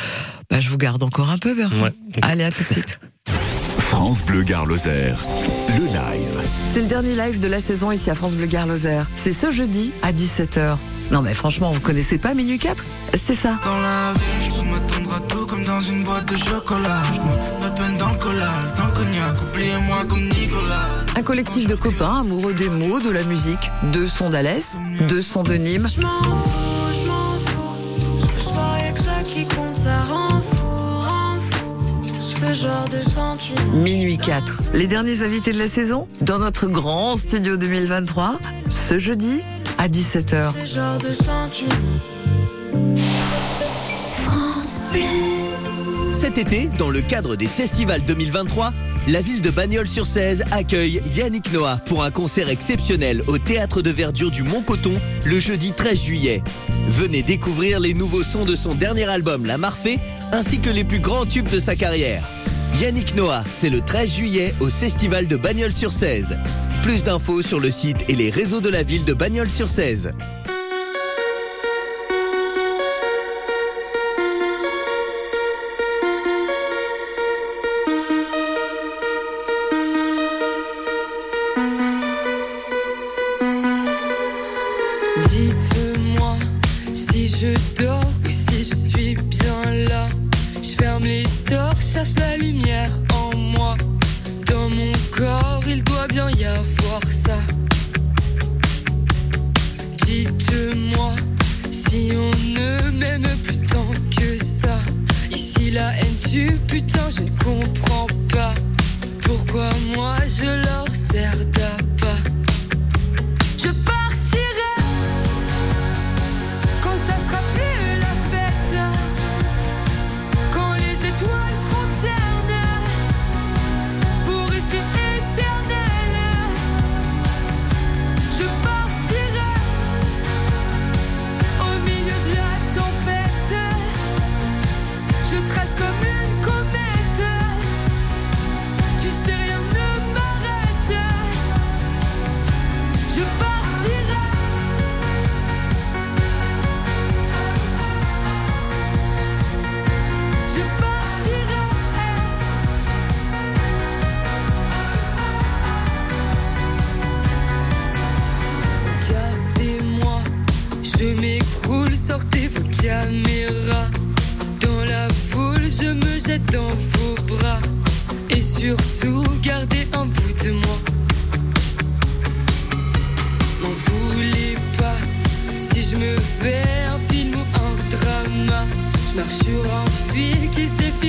Bah, 0.49 0.59
je 0.59 0.69
vous 0.69 0.77
garde 0.77 1.03
encore 1.03 1.29
un 1.29 1.37
peu, 1.37 1.53
Bertrand. 1.55 1.81
Ouais. 1.81 1.93
Allez, 2.21 2.43
à 2.43 2.51
tout 2.51 2.63
de 2.63 2.69
suite. 2.71 2.99
France 3.79 4.21
Bleu 4.23 4.43
Gare 4.43 4.65
Lozère, 4.65 5.17
le 5.69 5.85
live. 5.85 6.41
C'est 6.73 6.81
le 6.81 6.87
dernier 6.87 7.15
live 7.15 7.39
de 7.39 7.47
la 7.47 7.61
saison 7.61 7.89
ici 7.91 8.09
à 8.09 8.15
France 8.15 8.35
Bleu 8.35 8.45
Gare 8.45 8.67
Lozère. 8.67 9.07
C'est 9.15 9.31
ce 9.31 9.49
jeudi 9.49 9.93
à 10.01 10.11
17h. 10.11 10.75
Non 11.09 11.21
mais 11.21 11.33
franchement, 11.33 11.71
vous 11.71 11.79
connaissez 11.79 12.17
pas 12.17 12.33
Minuit 12.33 12.59
4 12.59 12.83
C'est 13.13 13.33
ça. 13.33 13.57
Dans 13.63 13.77
la 13.79 14.11
vie, 14.11 14.45
je 14.45 14.51
peux 14.51 14.65
m'attendre 14.65 15.15
à 15.15 15.19
tout 15.21 15.45
comme 15.45 15.63
dans 15.63 15.79
une 15.79 16.03
boîte 16.03 16.29
de 16.29 16.35
chocolat. 16.35 17.01
Je 17.13 17.19
me 17.21 17.61
pas 17.61 17.69
de 17.69 17.79
peine 17.79 17.97
dans 17.97 18.13
cognac, 18.93 19.41
oubliez-moi 19.41 20.05
comme 20.07 20.27
Nicolas. 20.27 20.87
Un 21.15 21.23
collectif 21.23 21.67
de 21.67 21.75
copains 21.75 22.21
amoureux 22.21 22.53
des 22.53 22.69
mots, 22.69 22.99
de 22.99 23.09
la 23.09 23.23
musique, 23.23 23.71
deux 23.91 24.07
sons 24.07 24.29
d'Alès, 24.29 24.77
deux 25.07 25.21
sons 25.21 25.43
de 25.43 25.53
Nîmes. 25.53 25.87
Je 25.87 26.01
m'en 26.01 26.21
fous, 26.23 26.93
je 26.93 27.07
m'en 27.07 27.39
fous. 27.39 28.27
Ce 28.27 28.39
soir, 28.39 28.77
y'a 28.79 28.91
que 28.91 28.99
ça 28.99 29.23
qui 29.23 29.45
compte, 29.45 29.75
ça 29.75 29.99
rend 29.99 30.41
fou, 30.41 30.67
rend 31.01 31.35
fou. 31.51 31.77
Ce 32.21 32.53
genre 32.53 32.87
de 32.89 33.01
sentiment. 33.01 33.73
Minuit 33.73 34.17
4. 34.17 34.61
Les 34.73 34.87
derniers 34.87 35.23
invités 35.23 35.53
de 35.53 35.59
la 35.59 35.67
saison 35.67 36.07
dans 36.21 36.39
notre 36.39 36.67
grand 36.67 37.15
studio 37.15 37.57
2023, 37.57 38.39
ce 38.69 38.97
jeudi 38.97 39.41
à 39.77 39.87
17h. 39.87 40.53
Ce 40.53 40.75
genre 40.75 40.97
de 40.97 41.11
sentiment. 41.11 41.69
France 44.25 44.81
Bleu. 44.91 45.36
Cet 46.27 46.39
été, 46.39 46.69
dans 46.77 46.89
le 46.89 46.99
cadre 46.99 47.37
des 47.37 47.47
Festivals 47.47 48.03
2023, 48.03 48.73
la 49.07 49.21
ville 49.21 49.41
de 49.41 49.49
Bagnols-sur-Cèze 49.49 50.43
accueille 50.51 51.01
Yannick 51.15 51.53
Noah 51.53 51.79
pour 51.85 52.03
un 52.03 52.11
concert 52.11 52.49
exceptionnel 52.49 53.23
au 53.27 53.37
Théâtre 53.37 53.81
de 53.81 53.91
Verdure 53.91 54.29
du 54.29 54.43
Mont-Coton 54.43 54.99
le 55.23 55.39
jeudi 55.39 55.71
13 55.71 56.03
juillet. 56.03 56.43
Venez 56.89 57.21
découvrir 57.21 57.79
les 57.79 57.93
nouveaux 57.93 58.23
sons 58.23 58.43
de 58.43 58.57
son 58.57 58.75
dernier 58.75 59.05
album 59.05 59.45
La 59.45 59.57
Marfée 59.57 59.99
ainsi 60.33 60.59
que 60.59 60.69
les 60.69 60.83
plus 60.83 60.99
grands 60.99 61.25
tubes 61.25 61.47
de 61.47 61.59
sa 61.59 61.77
carrière. 61.77 62.23
Yannick 62.81 63.15
Noah, 63.15 63.45
c'est 63.49 63.69
le 63.69 63.79
13 63.79 64.11
juillet 64.11 64.53
au 64.59 64.67
Festival 64.67 65.29
de 65.29 65.37
Bagnols-sur-Cèze. 65.37 66.37
Plus 66.83 67.05
d'infos 67.05 67.41
sur 67.41 67.61
le 67.61 67.71
site 67.71 68.03
et 68.09 68.15
les 68.15 68.31
réseaux 68.31 68.59
de 68.59 68.69
la 68.69 68.83
ville 68.83 69.05
de 69.05 69.13
Bagnols-sur-Cèze. 69.13 70.11
Ça. 97.05 97.37
Dites-moi 100.05 101.15
si 101.71 102.09
on 102.15 102.31
ne 102.53 102.91
m'aime 102.91 103.27
plus 103.43 103.57
tant 103.65 103.91
que 104.17 104.37
ça. 104.43 104.79
Ici 105.31 105.71
la 105.71 105.93
haine 105.97 106.17
tue, 106.29 106.57
putain, 106.67 107.09
je 107.15 107.23
ne 107.23 107.29
comprends 107.43 108.07
pas. 108.33 108.53
Pourquoi 109.21 109.69
moi 109.95 110.15
je 110.27 110.45
leur 110.65 110.87
sers 110.87 111.45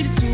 qui 0.03 0.28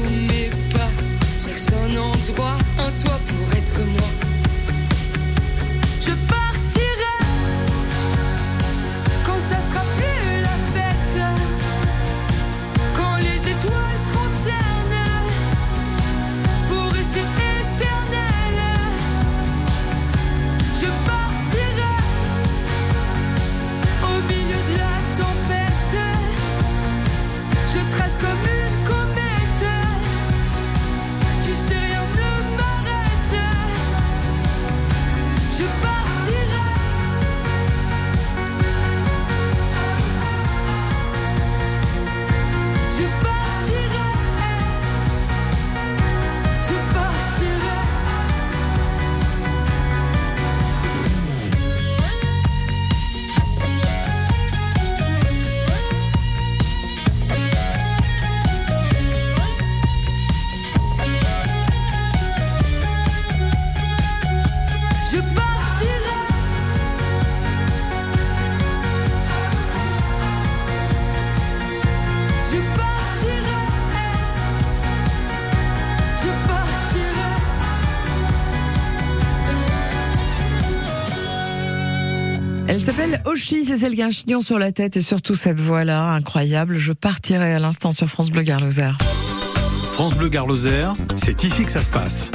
Oshi, 83.85 83.89
c'est 83.89 83.89
celle 83.89 83.95
qui 83.95 84.01
a 84.01 84.05
un 84.05 84.11
chignon 84.11 84.41
sur 84.41 84.57
la 84.57 84.71
tête 84.71 84.97
et 84.97 85.01
surtout 85.01 85.35
cette 85.35 85.59
voix-là, 85.59 86.13
incroyable. 86.13 86.77
Je 86.77 86.93
partirai 86.93 87.53
à 87.53 87.59
l'instant 87.59 87.91
sur 87.91 88.07
France 88.07 88.31
Bleu 88.31 88.41
Garloser. 88.41 88.91
France 89.93 90.15
Bleu 90.15 90.29
Garloser, 90.29 90.87
c'est 91.15 91.43
ici 91.43 91.65
que 91.65 91.71
ça 91.71 91.83
se 91.83 91.89
passe. 91.89 92.31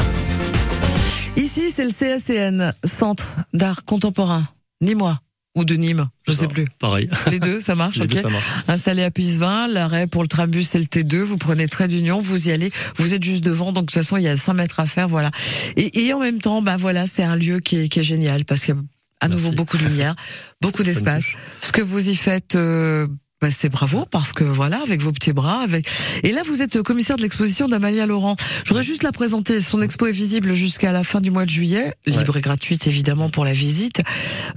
Ici, 1.37 1.71
c'est 1.71 1.85
le 1.85 1.91
CACN, 1.93 2.73
Centre 2.85 3.27
d'art 3.53 3.83
contemporain. 3.85 4.47
Nîmes 4.81 5.17
ou 5.57 5.65
de 5.65 5.75
Nîmes, 5.75 6.07
je 6.29 6.33
sais 6.33 6.47
plus. 6.47 6.67
Pareil. 6.79 7.11
Les 7.31 7.41
deux, 7.41 7.61
ça 7.61 7.75
marche, 7.75 7.97
Les 7.97 8.05
ok. 8.05 8.11
deux, 8.11 8.21
ça 8.21 8.29
marche. 8.29 8.45
Installé 8.69 9.03
à 9.03 9.11
Puissevin, 9.11 9.67
l'arrêt 9.67 10.07
pour 10.07 10.23
le 10.23 10.29
trambus 10.29 10.69
c'est 10.69 10.79
le 10.79 10.85
T2, 10.85 11.23
vous 11.23 11.39
prenez 11.39 11.67
trait 11.67 11.89
d'union, 11.89 12.21
vous 12.21 12.49
y 12.49 12.53
allez, 12.53 12.71
vous 12.97 13.15
êtes 13.15 13.25
juste 13.25 13.43
devant, 13.43 13.73
donc 13.73 13.87
de 13.87 13.93
toute 13.93 13.95
façon 14.01 14.17
il 14.17 14.23
y 14.23 14.29
a 14.29 14.37
5 14.37 14.55
mètres 14.55 14.79
à 14.79 14.87
faire, 14.87 15.09
voilà. 15.09 15.33
Et, 15.77 16.07
et 16.07 16.15
en 16.15 16.21
même 16.21 16.41
temps, 16.41 16.63
bah 16.63 16.77
voilà, 16.77 17.09
c'est 17.09 17.25
un 17.25 17.35
lieu 17.35 17.59
qui 17.59 17.81
est, 17.81 17.89
qui 17.89 17.99
est 17.99 18.05
génial 18.05 18.45
parce 18.45 18.65
qu'il 18.65 18.77
y 18.77 18.79
a 18.79 18.81
à 19.21 19.29
Merci. 19.29 19.45
nouveau 19.45 19.55
beaucoup 19.57 19.77
de 19.79 19.85
lumière, 19.85 20.15
beaucoup 20.61 20.83
d'espace. 20.85 21.27
Ce 21.63 21.73
que 21.73 21.83
vous 21.83 22.09
y 22.09 22.17
faites, 22.17 22.55
euh, 22.55 23.07
bah, 23.41 23.51
c'est 23.51 23.71
bravo 23.71 24.07
parce 24.11 24.33
que 24.33 24.45
voilà, 24.45 24.81
avec 24.83 25.01
vos 25.01 25.13
petits 25.13 25.33
bras, 25.33 25.61
avec. 25.63 25.87
Et 26.23 26.33
là, 26.33 26.43
vous 26.45 26.61
êtes 26.61 26.83
commissaire 26.83 27.17
de 27.17 27.23
l'exposition 27.23 27.69
d'Amalia 27.69 28.05
Laurent. 28.05 28.37
Je 28.65 28.69
voudrais 28.69 28.85
juste 28.85 29.03
la 29.03 29.13
présenter. 29.13 29.61
Son 29.61 29.81
expo 29.81 30.07
est 30.07 30.13
visible 30.13 30.53
jusqu'à 30.53 30.93
la 30.93 31.05
fin 31.05 31.21
du 31.21 31.31
mois 31.31 31.45
de 31.45 31.51
juillet, 31.51 31.95
libre 32.07 32.37
et 32.37 32.41
gratuite 32.41 32.87
évidemment 32.87 33.31
pour 33.31 33.45
la 33.45 33.53
visite. 33.53 34.03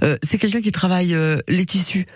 Euh, 0.02 0.16
c'est 0.22 0.38
quelqu'un 0.38 0.60
qui 0.60 0.72
travaille 0.72 1.14
euh, 1.14 1.38
les 1.48 1.64
tissus, 1.64 2.06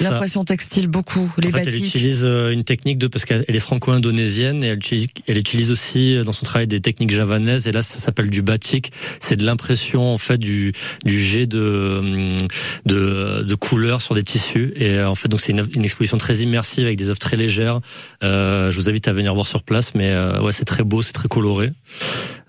l'impression 0.00 0.44
textile 0.44 0.88
beaucoup, 0.88 1.30
les 1.38 1.48
en 1.48 1.52
fait, 1.52 1.66
elle 1.66 1.76
utilise 1.76 2.24
euh, 2.24 2.50
une 2.50 2.64
technique 2.64 2.98
de 2.98 3.06
parce 3.06 3.24
qu'elle 3.24 3.44
est 3.48 3.58
franco-indonésienne 3.58 4.64
et 4.64 4.68
elle 4.68 4.78
utilise, 4.78 5.06
elle 5.26 5.38
utilise 5.38 5.70
aussi 5.70 6.16
euh, 6.16 6.24
dans 6.24 6.32
son 6.32 6.44
travail 6.44 6.66
des 6.66 6.80
techniques 6.80 7.10
javanaises 7.10 7.66
et 7.66 7.72
là 7.72 7.82
ça 7.82 7.98
s'appelle 7.98 8.30
du 8.30 8.42
batik. 8.42 8.92
C'est 9.20 9.36
de 9.36 9.44
l'impression 9.44 10.12
en 10.12 10.18
fait 10.18 10.38
du 10.38 10.72
du 11.04 11.20
jet 11.20 11.46
de 11.46 11.98
hum, 12.00 12.48
de, 12.84 13.42
de 13.42 13.54
couleurs 13.54 14.02
sur 14.02 14.14
des 14.14 14.22
tissus 14.22 14.72
et 14.76 14.90
euh, 14.90 15.08
en 15.08 15.14
fait 15.14 15.28
donc 15.28 15.40
c'est 15.40 15.52
une, 15.52 15.68
une 15.74 15.84
exposition 15.84 16.15
très 16.18 16.36
immersive 16.38 16.84
avec 16.84 16.96
des 16.96 17.08
œuvres 17.08 17.18
très 17.18 17.36
légères. 17.36 17.80
Euh, 18.22 18.70
je 18.70 18.76
vous 18.76 18.88
invite 18.88 19.08
à 19.08 19.12
venir 19.12 19.34
voir 19.34 19.46
sur 19.46 19.62
place, 19.62 19.94
mais 19.94 20.10
euh, 20.10 20.40
ouais 20.40 20.52
c'est 20.52 20.64
très 20.64 20.84
beau, 20.84 21.02
c'est 21.02 21.12
très 21.12 21.28
coloré. 21.28 21.70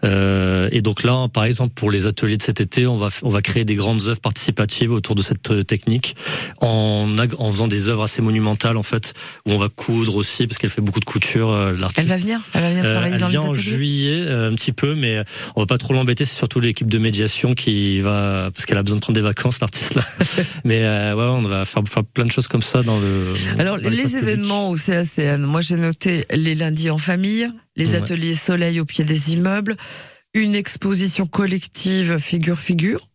Euh, 0.08 0.70
et 0.72 0.82
donc 0.82 1.04
là, 1.04 1.28
par 1.32 1.44
exemple, 1.44 1.74
pour 1.76 1.92
les 1.92 2.08
ateliers 2.08 2.38
de 2.38 2.44
cet 2.44 2.62
été, 2.62 2.88
on 2.88 2.96
va 2.96 3.10
on 3.24 3.30
va 3.30 3.42
créer 3.42 3.66
des 3.66 3.76
grandes 3.76 4.04
œuvres 4.08 4.20
participatives 4.22 4.92
autour 4.92 5.16
de 5.16 5.22
cette 5.22 5.52
euh, 5.52 5.64
technique, 5.64 6.16
en 6.62 7.16
en 7.38 7.52
faisant 7.52 7.68
des 7.68 7.90
œuvres 7.90 8.04
assez 8.04 8.22
monumentales 8.22 8.78
en 8.78 8.84
fait, 8.84 9.14
où 9.46 9.52
on 9.52 9.58
va 9.58 9.70
coudre 9.70 10.16
aussi 10.16 10.48
parce 10.48 10.58
qu'elle 10.58 10.70
fait 10.70 10.82
beaucoup 10.82 11.00
de 11.00 11.06
couture. 11.06 11.52
euh, 11.52 11.74
l'artiste. 11.78 12.00
Elle 12.00 12.08
va 12.08 12.18
venir? 12.18 12.40
Elle 12.54 12.62
va 12.62 12.70
venir 12.70 12.84
travailler 12.86 13.16
Euh, 13.16 13.20
dans 13.20 13.26
elle 13.28 13.32
les 13.34 13.38
vient 13.38 13.42
en 13.42 13.52
ateliers? 13.52 13.64
juillet 13.72 14.28
un 14.30 14.56
petit 14.56 14.72
peu, 14.72 14.96
mais 14.96 15.24
on 15.56 15.62
va 15.62 15.66
pas 15.68 15.78
trop 15.78 15.94
l'embêter. 15.94 16.26
C'est 16.26 16.38
surtout 16.38 16.60
l'équipe 16.60 16.88
de 16.88 16.98
médiation 16.98 17.54
qui 17.54 18.00
va 18.00 18.50
parce 18.54 18.66
qu'elle 18.66 18.78
a 18.78 18.84
besoin 18.84 18.98
de 18.98 19.02
prendre 19.02 19.16
des 19.18 19.22
vacances, 19.26 19.60
l'artiste 19.60 19.96
là. 19.96 20.04
mais 20.64 20.84
euh, 20.84 21.16
ouais, 21.16 21.24
on 21.24 21.42
va 21.42 21.66
faire, 21.66 21.84
faire 21.88 22.04
plein 22.04 22.26
de 22.26 22.32
choses 22.32 22.48
comme 22.48 22.62
ça 22.62 22.82
dans 22.82 22.98
le. 23.00 23.34
Alors, 23.60 23.78
dans 23.80 23.90
les 23.90 23.98
public. 24.04 24.16
événements 24.16 24.70
au 24.70 24.76
CACN, 24.78 25.42
moi 25.44 25.62
j'ai 25.62 25.76
noté 25.76 26.26
les 26.32 26.56
lundis 26.56 26.90
en 26.90 26.98
famille, 26.98 27.48
les 27.78 27.96
ateliers 27.96 28.36
soleil 28.36 28.80
au 28.80 28.86
pied 28.86 29.04
des 29.04 29.34
immeubles, 29.34 29.78
une 30.34 30.56
exposition 30.56 31.26
collective 31.26 32.18
figure-figure. 32.18 33.08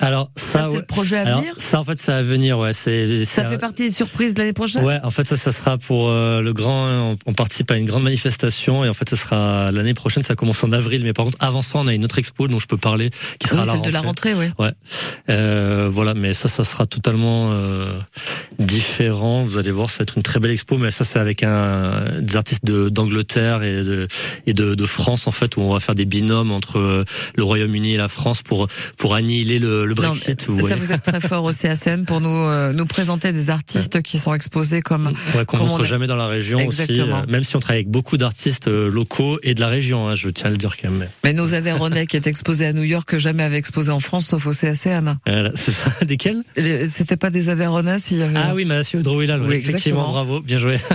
Alors 0.00 0.30
Ça, 0.36 0.42
ça, 0.42 0.62
c'est 0.64 0.70
ouais. 0.70 0.76
le 0.78 0.84
projet 0.84 1.16
à 1.16 1.22
Alors, 1.22 1.40
venir 1.40 1.54
ça 1.58 1.80
en 1.80 1.84
fait, 1.84 1.98
ça 1.98 2.12
va 2.12 2.22
venir. 2.22 2.56
Ouais, 2.58 2.72
c'est 2.72 3.24
Ça 3.24 3.44
fait 3.44 3.58
partie 3.58 3.88
des 3.88 3.92
surprises 3.94 4.32
de 4.34 4.38
l'année 4.38 4.52
prochaine? 4.52 4.84
Ouais, 4.84 5.00
en 5.02 5.10
fait, 5.10 5.26
ça, 5.26 5.36
ça 5.36 5.50
sera 5.50 5.76
pour 5.76 6.08
euh, 6.08 6.40
le 6.40 6.52
grand. 6.52 6.86
On, 6.86 7.18
on 7.26 7.32
participe 7.34 7.70
à 7.72 7.76
une 7.76 7.84
grande 7.84 8.04
manifestation 8.04 8.84
et 8.84 8.88
en 8.88 8.94
fait, 8.94 9.08
ça 9.08 9.16
sera 9.16 9.72
l'année 9.72 9.94
prochaine. 9.94 10.22
Ça 10.22 10.36
commence 10.36 10.62
en 10.62 10.70
avril, 10.70 11.02
mais 11.02 11.12
par 11.12 11.24
contre, 11.24 11.38
avant 11.40 11.62
ça, 11.62 11.78
on 11.80 11.86
a 11.88 11.94
une 11.94 12.04
autre 12.04 12.18
expo 12.20 12.46
dont 12.46 12.60
je 12.60 12.66
peux 12.68 12.76
parler, 12.76 13.10
qui 13.40 13.48
sera 13.48 13.62
Oui, 13.62 13.68
à 13.68 13.72
la 13.72 13.78
celle 13.82 13.90
de 13.90 13.92
la 13.92 14.00
rentrée, 14.00 14.34
oui. 14.34 14.46
Euh, 15.30 15.88
voilà, 15.90 16.14
mais 16.14 16.32
ça, 16.32 16.48
ça 16.48 16.62
sera 16.62 16.86
totalement 16.86 17.50
euh, 17.50 17.90
différent. 18.58 19.42
Vous 19.44 19.58
allez 19.58 19.70
voir, 19.72 19.90
ça 19.90 19.98
va 19.98 20.02
être 20.04 20.16
une 20.16 20.22
très 20.22 20.38
belle 20.40 20.52
expo, 20.52 20.78
mais 20.78 20.90
ça, 20.92 21.04
c'est 21.04 21.18
avec 21.18 21.42
un 21.42 22.20
des 22.20 22.36
artistes 22.36 22.64
de- 22.64 22.88
d'Angleterre 22.88 23.62
et 23.64 23.82
de 23.82 24.06
et 24.46 24.54
de, 24.54 24.74
de 24.74 24.86
France 24.86 25.26
en 25.26 25.32
fait, 25.32 25.56
où 25.56 25.60
on 25.60 25.72
va 25.72 25.80
faire 25.80 25.94
des 25.96 26.04
binômes 26.04 26.52
entre 26.52 26.78
euh, 26.78 27.04
le 27.36 27.42
Royaume-Uni 27.42 27.94
et 27.94 27.96
la 27.96 28.08
France 28.08 28.42
pour 28.42 28.68
pour 28.96 29.14
annihiler 29.14 29.58
le, 29.58 29.84
le 29.88 29.94
Non, 29.94 30.02
Brexit. 30.10 30.46
vous 30.48 30.68
ça, 30.68 30.76
vous 30.76 30.92
êtes 30.92 31.02
très 31.02 31.20
fort 31.20 31.44
au 31.44 31.52
CACN 31.52 32.04
pour 32.04 32.20
nous 32.20 32.28
euh, 32.30 32.72
nous 32.72 32.86
présenter 32.86 33.32
des 33.32 33.50
artistes 33.50 34.00
qui 34.02 34.18
sont 34.18 34.32
exposés 34.34 34.82
comme 34.82 35.12
Ouais, 35.34 35.44
qu'on 35.44 35.56
montre 35.58 35.80
on 35.80 35.82
jamais 35.82 36.06
dans 36.06 36.16
la 36.16 36.26
région 36.28 36.58
Exactement. 36.58 37.18
aussi, 37.20 37.28
euh, 37.28 37.32
même 37.32 37.42
si 37.44 37.56
on 37.56 37.60
travaille 37.60 37.78
avec 37.80 37.90
beaucoup 37.90 38.16
d'artistes 38.16 38.68
euh, 38.68 38.88
locaux 38.90 39.38
et 39.42 39.54
de 39.54 39.60
la 39.60 39.68
région, 39.68 40.08
hein, 40.08 40.14
je 40.14 40.28
tiens 40.28 40.46
à 40.46 40.50
le 40.50 40.56
dire 40.56 40.76
quand 40.76 40.90
même. 40.90 41.08
mais 41.24 41.32
nos 41.32 41.54
Aveyronais 41.54 42.06
qui 42.08 42.16
est 42.16 42.26
exposé 42.26 42.66
à 42.66 42.72
New 42.72 42.82
York 42.84 43.08
que 43.08 43.18
jamais 43.18 43.42
avait 43.42 43.58
exposé 43.58 43.90
en 43.90 44.00
France 44.00 44.26
sauf 44.28 44.46
au 44.46 44.52
CACN. 44.52 45.16
Voilà, 45.26 45.50
c'est 45.54 45.72
ça. 45.72 45.86
Lesquels 46.08 46.42
Les- 46.56 46.86
C'était 46.86 47.16
pas 47.16 47.30
des 47.30 47.48
Aveyronais 47.48 47.98
s'il 47.98 48.18
y 48.18 48.22
avait 48.22 48.36
Ah 48.36 48.52
oui, 48.54 48.64
Mathieu 48.64 49.02
Drouillal, 49.02 49.42
Oui, 49.42 49.56
effectivement, 49.56 50.10
bravo, 50.10 50.40
bien 50.40 50.58
joué. 50.58 50.76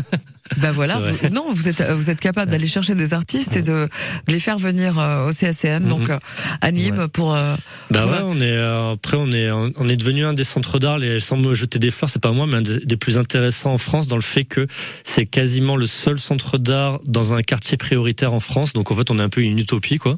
Ben 0.60 0.72
voilà, 0.74 1.00
vous- 1.00 1.30
non, 1.30 1.46
vous 1.52 1.70
êtes 1.70 1.82
vous 1.82 2.10
êtes 2.10 2.20
capable 2.20 2.52
d'aller 2.52 2.68
chercher 2.68 2.96
des 2.96 3.14
artistes 3.14 3.56
et 3.56 3.62
de, 3.62 3.88
de 4.28 4.32
les 4.34 4.40
faire 4.42 4.58
venir 4.58 5.00
euh, 5.00 5.30
au 5.30 5.32
CACN, 5.32 5.80
donc 5.88 6.10
Mhm. 6.10 6.12
euh, 6.12 6.18
à 6.62 6.72
Nîmes 6.72 6.98
Ouais. 7.00 7.08
pour. 7.08 7.34
euh, 7.34 7.56
pour 7.90 8.02
ouais, 8.06 8.12
la- 8.12 8.26
on 8.26 8.42
est 8.42 8.92
après 8.94 9.18
on 9.18 9.32
est 9.32 9.50
on 9.52 9.88
est 9.90 9.96
devenu 9.96 10.26
un 10.26 10.34
des 10.34 10.44
centres 10.44 10.80
d'art, 10.80 10.98
les 10.98 11.20
sans 11.22 11.38
me 11.38 11.54
jeter 11.54 11.80
des 11.80 11.92
fleurs, 11.92 12.10
c'est 12.10 12.22
pas 12.22 12.32
moi, 12.34 12.46
mais 12.46 12.56
un 12.56 12.62
des, 12.62 12.80
des 12.86 12.98
plus 12.98 13.18
intéressants 13.18 13.74
en 13.74 13.78
France 13.78 14.06
dans 14.08 14.18
le 14.18 14.22
fait 14.22 14.44
que 14.44 14.68
c'est 15.06 15.26
quasiment 15.26 15.76
le 15.78 15.86
seul 15.88 16.20
centre 16.20 16.58
d'art 16.58 17.00
dans 17.06 17.34
un 17.34 17.42
quartier 17.42 17.78
prioritaire 17.78 18.34
en 18.34 18.40
France. 18.42 18.74
Donc 18.74 18.92
en 18.92 18.96
fait, 18.96 19.10
on 19.12 19.20
est 19.20 19.24
un 19.24 19.30
peu 19.30 19.42
une 19.42 19.58
utopie 19.60 19.98
quoi. 19.98 20.18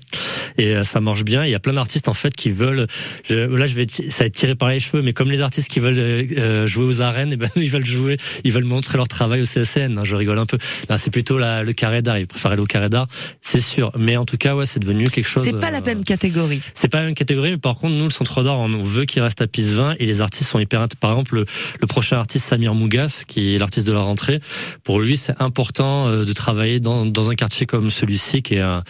Et 0.58 0.74
ça 0.84 1.02
marche 1.02 1.24
bien. 1.24 1.44
Il 1.44 1.52
y 1.52 1.56
a 1.56 1.60
plein 1.60 1.74
d'artistes 1.74 2.08
en 2.08 2.14
fait 2.16 2.34
qui 2.36 2.50
veulent. 2.50 2.88
je- 3.30 3.36
là, 3.56 3.68
je 3.68 3.76
vais 3.76 3.86
ça 3.88 4.24
va 4.24 4.26
être 4.26 4.34
tiré 4.34 4.56
par 4.56 4.70
les 4.70 4.80
cheveux, 4.80 5.04
mais 5.04 5.14
comme 5.14 5.30
les 5.30 5.42
artistes 5.42 5.70
qui 5.70 5.80
veulent 5.80 6.66
jouer 6.68 6.86
aux 6.86 7.02
arènes, 7.02 7.34
et 7.34 7.36
ben 7.38 7.50
ils 7.56 7.70
veulent 7.70 7.86
jouer, 7.86 8.18
ils 8.44 8.52
veulent 8.52 8.64
montrer 8.64 8.98
leur 8.98 9.08
travail 9.08 9.42
au 9.42 9.46
CSN. 9.46 9.94
Non, 9.94 10.04
je 10.16 10.20
rigole 10.20 10.40
un 10.40 10.46
peu. 10.46 10.58
Là, 10.90 10.98
c'est 10.98 11.12
plutôt 11.12 11.38
la, 11.38 11.64
le 11.64 11.74
carré 11.74 12.02
d'art. 12.02 12.18
Ils 12.18 12.28
préfèrent 12.28 12.52
aller 12.52 12.62
au 12.62 12.66
carré 12.66 12.90
d'art, 12.90 13.08
c'est 13.42 13.60
sûr. 13.60 13.92
Mais 13.98 14.18
en 14.18 14.26
tout 14.26 14.38
cas, 14.38 14.56
ouais, 14.56 14.66
c'est 14.66 14.80
devenu 14.80 15.06
quelque 15.06 15.28
chose. 15.28 15.44
C'est 15.44 15.60
pas 15.60 15.72
la 15.72 15.80
euh, 15.80 15.86
même 15.86 16.04
catégorie. 16.04 16.62
c'est 16.74 16.88
pas 16.88 17.00
la 17.00 17.06
même 17.06 17.16
catégorie, 17.16 17.52
mais 17.52 17.58
par 17.58 17.76
contre, 17.76 17.94
nous, 17.94 18.06
le 18.06 18.12
centre 18.12 18.44
d'art, 18.44 18.60
on 18.60 18.82
veut 18.82 19.06
qu'il 19.06 19.22
reste 19.22 19.42
à 19.42 19.48
Pisevin 19.48 19.96
et 20.00 20.06
les 20.06 20.22
artistes 20.22 20.50
sont 20.50 20.60
hyper. 20.60 20.86
Par 21.00 21.12
exemple, 21.12 21.36
le, 21.36 21.46
le 21.82 21.88
prochain 21.88 22.18
artiste 22.18 22.48
Samir 22.48 22.74
Mougas, 22.74 23.24
qui 23.28 23.56
est 23.56 23.58
l'artiste 23.58 23.88
de 23.88 23.94
la 23.94 24.02
rentrée, 24.02 24.40
pour 24.84 25.00
lui, 25.00 25.18
c'est 25.18 25.36
important 25.40 26.08
euh, 26.08 26.24
de 26.24 26.34
travailler 26.34 26.80
dans, 26.80 27.06
dans 27.06 27.32
un 27.32 27.36
quartier 27.36 27.66
comme 27.66 27.90
celui-ci, 27.90 28.42
qui 28.42 28.56
est 28.56 28.62
un, 28.62 28.84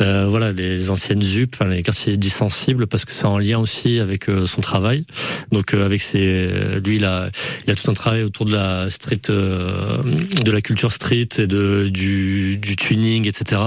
euh, 0.00 0.26
voilà 0.28 0.52
les 0.52 0.90
anciennes 0.90 1.22
ZUP, 1.22 1.54
enfin 1.54 1.70
les 1.70 1.82
quartiers 1.82 2.16
dits 2.16 2.30
sensibles, 2.30 2.86
parce 2.86 3.04
que 3.04 3.12
c'est 3.12 3.26
en 3.26 3.38
lien 3.38 3.58
aussi 3.58 3.98
avec 3.98 4.28
euh, 4.28 4.46
son 4.46 4.60
travail. 4.60 5.04
Donc 5.50 5.74
euh, 5.74 5.84
avec 5.84 6.00
ses, 6.00 6.48
lui, 6.84 6.96
il 6.96 7.04
a, 7.04 7.28
il 7.66 7.72
a 7.72 7.74
tout 7.74 7.90
un 7.90 7.94
travail 7.94 8.22
autour 8.22 8.46
de 8.46 8.52
la 8.52 8.90
street, 8.90 9.20
euh, 9.30 10.02
de 10.42 10.50
la 10.50 10.61
culture 10.62 10.92
street 10.92 11.28
et 11.38 11.46
de 11.46 11.88
du, 11.88 12.56
du 12.56 12.76
tuning, 12.76 13.28
etc. 13.28 13.62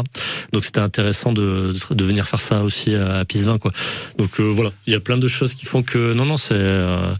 Donc 0.51 0.65
c'était 0.65 0.79
intéressant 0.79 1.31
de, 1.33 1.73
de 1.91 2.03
venir 2.03 2.27
faire 2.27 2.39
ça 2.39 2.63
aussi 2.63 2.95
à, 2.95 3.19
à 3.19 3.25
Pisevin, 3.25 3.57
quoi. 3.57 3.71
Donc 4.17 4.39
euh, 4.39 4.43
voilà, 4.43 4.71
il 4.87 4.93
y 4.93 4.95
a 4.95 4.99
plein 4.99 5.17
de 5.17 5.27
choses 5.27 5.53
qui 5.53 5.65
font 5.65 5.83
que 5.83 6.13
non, 6.13 6.25
non, 6.25 6.37
c'est 6.37 6.55
euh, 6.55 7.13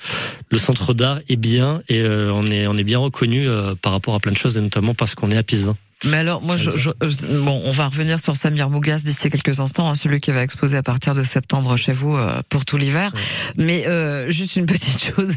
le 0.49 0.57
centre 0.57 0.93
d'art 0.93 1.19
est 1.29 1.35
bien 1.35 1.81
et 1.89 2.01
euh, 2.01 2.31
on 2.33 2.47
est 2.47 2.67
on 2.67 2.77
est 2.77 2.83
bien 2.83 2.99
reconnu 2.99 3.47
euh, 3.47 3.75
par 3.75 3.91
rapport 3.91 4.15
à 4.15 4.19
plein 4.19 4.31
de 4.31 4.37
choses 4.37 4.57
et 4.57 4.61
notamment 4.61 4.93
parce 4.93 5.15
qu'on 5.15 5.31
est 5.31 5.37
à 5.37 5.43
Pisevin. 5.43 5.75
Mais 6.03 6.17
alors, 6.17 6.41
moi, 6.41 6.57
je, 6.57 6.71
je- 6.71 6.89
je- 7.01 7.39
bon, 7.43 7.61
on 7.65 7.71
va 7.71 7.87
revenir 7.87 8.19
sur 8.19 8.35
Samir 8.35 8.69
Mougas 8.69 9.01
d'ici 9.03 9.29
quelques 9.29 9.59
instants, 9.61 9.89
hein, 9.89 9.95
celui 9.95 10.19
qui 10.19 10.31
va 10.31 10.43
exposer 10.43 10.75
à 10.77 10.83
partir 10.83 11.15
de 11.15 11.23
septembre 11.23 11.77
chez 11.77 11.93
vous 11.93 12.15
euh, 12.15 12.41
pour 12.49 12.65
tout 12.65 12.77
l'hiver. 12.77 13.11
Mais 13.57 13.87
euh, 13.87 14.29
juste 14.29 14.55
une 14.57 14.65
petite 14.65 15.01
chose, 15.15 15.33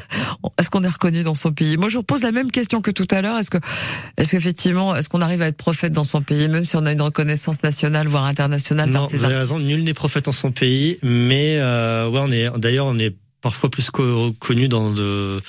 est-ce 0.59 0.69
qu'on 0.69 0.83
est 0.83 0.89
reconnu 0.89 1.23
dans 1.23 1.37
son 1.37 1.53
pays? 1.53 1.77
Moi, 1.77 1.89
je 1.89 1.97
vous 1.97 2.03
pose 2.03 2.23
la 2.23 2.33
même 2.33 2.51
question 2.51 2.83
que 2.83 2.91
tout 2.91 3.07
à 3.13 3.23
l'heure. 3.23 3.39
Est-ce 3.39 3.51
que, 3.51 3.59
est-ce 4.17 4.33
qu'effectivement, 4.33 4.97
est-ce 4.97 5.09
qu'on 5.09 5.21
arrive 5.23 5.43
à 5.43 5.47
être 5.47 5.57
prophète 5.57 5.93
dans 5.93 6.05
son 6.05 6.23
pays, 6.23 6.49
même 6.49 6.65
si 6.65 6.77
on 6.77 6.85
a 6.87 6.93
une 6.93 7.03
reconnaissance 7.03 7.63
nationale, 7.63 8.09
voire 8.09 8.25
internationale 8.25 8.91
Non, 8.91 9.01
par 9.03 9.11
ses 9.11 9.17
vous 9.19 9.25
avez 9.25 9.37
raison, 9.37 9.59
nul 9.61 9.85
n'est 9.85 9.95
prophète 9.95 10.27
en 10.29 10.33
son 10.33 10.51
pays, 10.51 10.99
mais 11.03 11.57
euh, 11.61 12.09
ouais, 12.09 12.21
on 12.23 12.31
est 12.33 12.49
d'ailleurs 12.59 12.87
on 12.87 12.99
est 12.99 13.15
parfois 13.41 13.71
plus 13.71 13.91
co- 13.91 14.33
connu 14.41 14.67
dans 14.69 14.91
de 14.91 15.41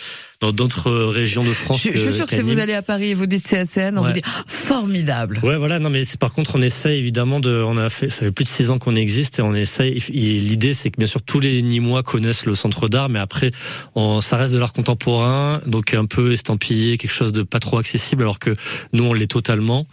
dans 0.41 0.52
d'autres 0.54 0.89
régions 0.91 1.43
de 1.43 1.52
France. 1.52 1.82
je, 1.84 1.91
je 1.91 1.97
suis 2.02 2.12
sûr 2.13 2.25
que 2.25 2.34
si 2.36 2.41
vous 2.41 2.60
allez 2.60 2.73
à 2.73 2.82
Paris 2.82 3.10
et 3.10 3.13
vous 3.13 3.25
dites 3.25 3.45
CACN, 3.45 3.97
on 3.97 4.02
Ouais. 4.02 4.08
vous 4.08 4.13
dit 4.13 4.21
ah, 4.25 4.43
formidable. 4.47 5.39
Ouais, 5.43 5.58
voilà. 5.58 5.80
Non, 5.80 5.89
mais 5.89 6.06
c'est 6.06 6.17
par 6.19 6.32
contre, 6.32 6.56
on 6.56 6.62
essaie 6.62 6.97
évidemment 6.97 7.39
de. 7.41 7.62
On 7.65 7.78
a 7.78 7.89
fait. 7.89 8.10
Ça 8.10 8.19
fait 8.19 8.32
plus 8.32 8.45
de 8.45 8.49
six 8.49 8.69
ans 8.69 8.80
qu'on 8.80 8.95
existe 8.95 9.39
et 9.39 9.41
on 9.41 9.54
essaie. 9.54 9.89
et 9.89 9.99
L'idée, 9.99 10.73
c'est 10.73 10.91
que 10.91 10.97
bien 10.97 11.08
sûr 11.08 11.21
tous 11.21 11.41
les 11.41 11.62
Nîmois 11.62 12.04
connaissent 12.04 12.45
le 12.45 12.56
centre 12.56 12.88
d'art, 12.88 13.10
mais 13.10 13.19
après, 13.19 13.52
on, 13.95 14.21
ça 14.21 14.38
reste 14.38 14.54
de 14.54 14.60
l'art 14.60 14.71
contemporain, 14.71 15.60
donc 15.67 15.93
un 15.93 16.06
peu 16.06 16.32
estampillé, 16.32 16.97
quelque 16.97 17.12
chose 17.12 17.34
de 17.34 17.43
pas 17.43 17.60
trop 17.60 17.78
accessible, 17.78 18.21
alors 18.23 18.39
que 18.39 18.54
nous, 18.93 19.04
on 19.04 19.13
l'est 19.13 19.28
totalement. 19.28 19.88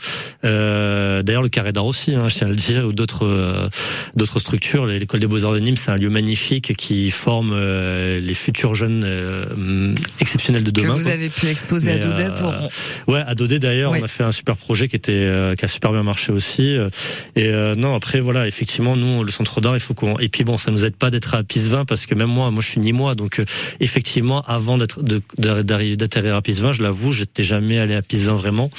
Euh, 0.45 1.23
D'ailleurs, 1.23 1.43
le 1.43 1.49
carré 1.49 1.73
d'art 1.73 1.87
aussi, 1.87 2.15
hein, 2.15 2.29
je 2.29 2.37
tiens 2.37 2.47
à 2.47 2.51
le 2.51 2.57
dire, 2.57 2.87
ou 2.87 2.93
d'autres 2.93 3.27
euh, 3.27 3.69
d'autres 4.15 4.39
structures. 4.39 4.87
L'école 4.87 5.19
des 5.21 5.27
beaux 5.27 5.45
arts 5.45 5.55
de 5.55 5.59
Nîmes, 5.61 5.77
c'est 5.77 5.91
un 5.91 5.97
lieu 5.97 6.11
magnifique 6.11 6.77
qui 6.77 7.11
forme 7.11 7.51
euh, 7.53 8.21
les 8.21 8.35
futurs 8.35 8.75
jeunes 8.77 9.03
euh, 9.05 9.93
de 10.37 10.71
Que 10.71 10.87
vous 10.87 11.03
quoi. 11.03 11.11
avez 11.13 11.29
pu 11.29 11.47
exposer 11.47 11.93
à 11.93 11.95
Mais, 11.95 12.01
Doudet 12.01 12.25
euh, 12.27 12.31
pour. 12.31 13.15
Ouais, 13.15 13.23
à 13.27 13.35
Dodé 13.35 13.59
d'ailleurs, 13.59 13.93
Oui. 13.93 13.99
on 14.01 14.05
a 14.05 14.09
fait 14.09 14.25
un 14.25 14.33
super 14.33 14.57
projet 14.57 14.89
qui 14.89 14.97
était 14.97 15.13
euh, 15.13 15.55
qui 15.55 15.65
a 15.65 15.69
super 15.69 15.93
bien 15.93 16.03
marché 16.03 16.33
aussi. 16.33 16.77
euh, 16.77 16.89
Et 17.37 17.47
euh, 17.49 17.75
non, 17.75 17.95
après 17.95 18.21
voilà, 18.21 18.47
effectivement, 18.47 18.97
nous 18.97 19.25
le 19.25 19.31
centre 19.33 19.61
d'art, 19.61 19.77
il 19.77 19.81
faut 19.81 19.95
qu'on. 19.95 20.19
Et 20.19 20.29
puis 20.29 20.45
bon, 20.45 20.57
ça 20.59 20.71
nous 20.71 20.85
aide 20.85 20.97
pas 20.97 21.11
d'être 21.11 21.35
à 21.35 21.43
Pisevin 21.43 21.85
parce 21.85 22.07
que 22.07 22.15
même 22.15 22.29
moi, 22.31 22.51
moi 22.51 22.63
je 22.63 22.69
suis 22.69 22.81
ni 22.81 22.93
moi, 22.93 23.15
donc 23.15 23.41
euh, 23.41 23.45
effectivement, 23.81 24.43
avant 24.43 24.79
d'être 24.79 25.01
d'arriver 25.39 25.97
d'atterrir 25.97 26.35
à 26.37 26.43
Pisevin, 26.43 26.73
je 26.73 26.83
l'avoue, 26.83 27.13
j'étais 27.13 27.43
jamais 27.43 27.79
allé 27.79 27.95
à 27.95 28.03
Pisevin 28.03 28.35
vraiment. 28.35 28.71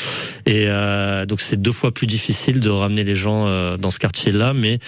Et 0.45 0.65
euh, 0.67 1.25
donc 1.25 1.41
c'est 1.41 1.61
deux 1.61 1.71
fois 1.71 1.93
plus 1.93 2.07
difficile 2.07 2.59
de 2.59 2.69
ramener 2.69 3.03
les 3.03 3.15
gens 3.15 3.47
euh, 3.47 3.77
dans 3.77 3.91
ce 3.91 3.99
quartier-là, 3.99 4.53
mais 4.53 4.79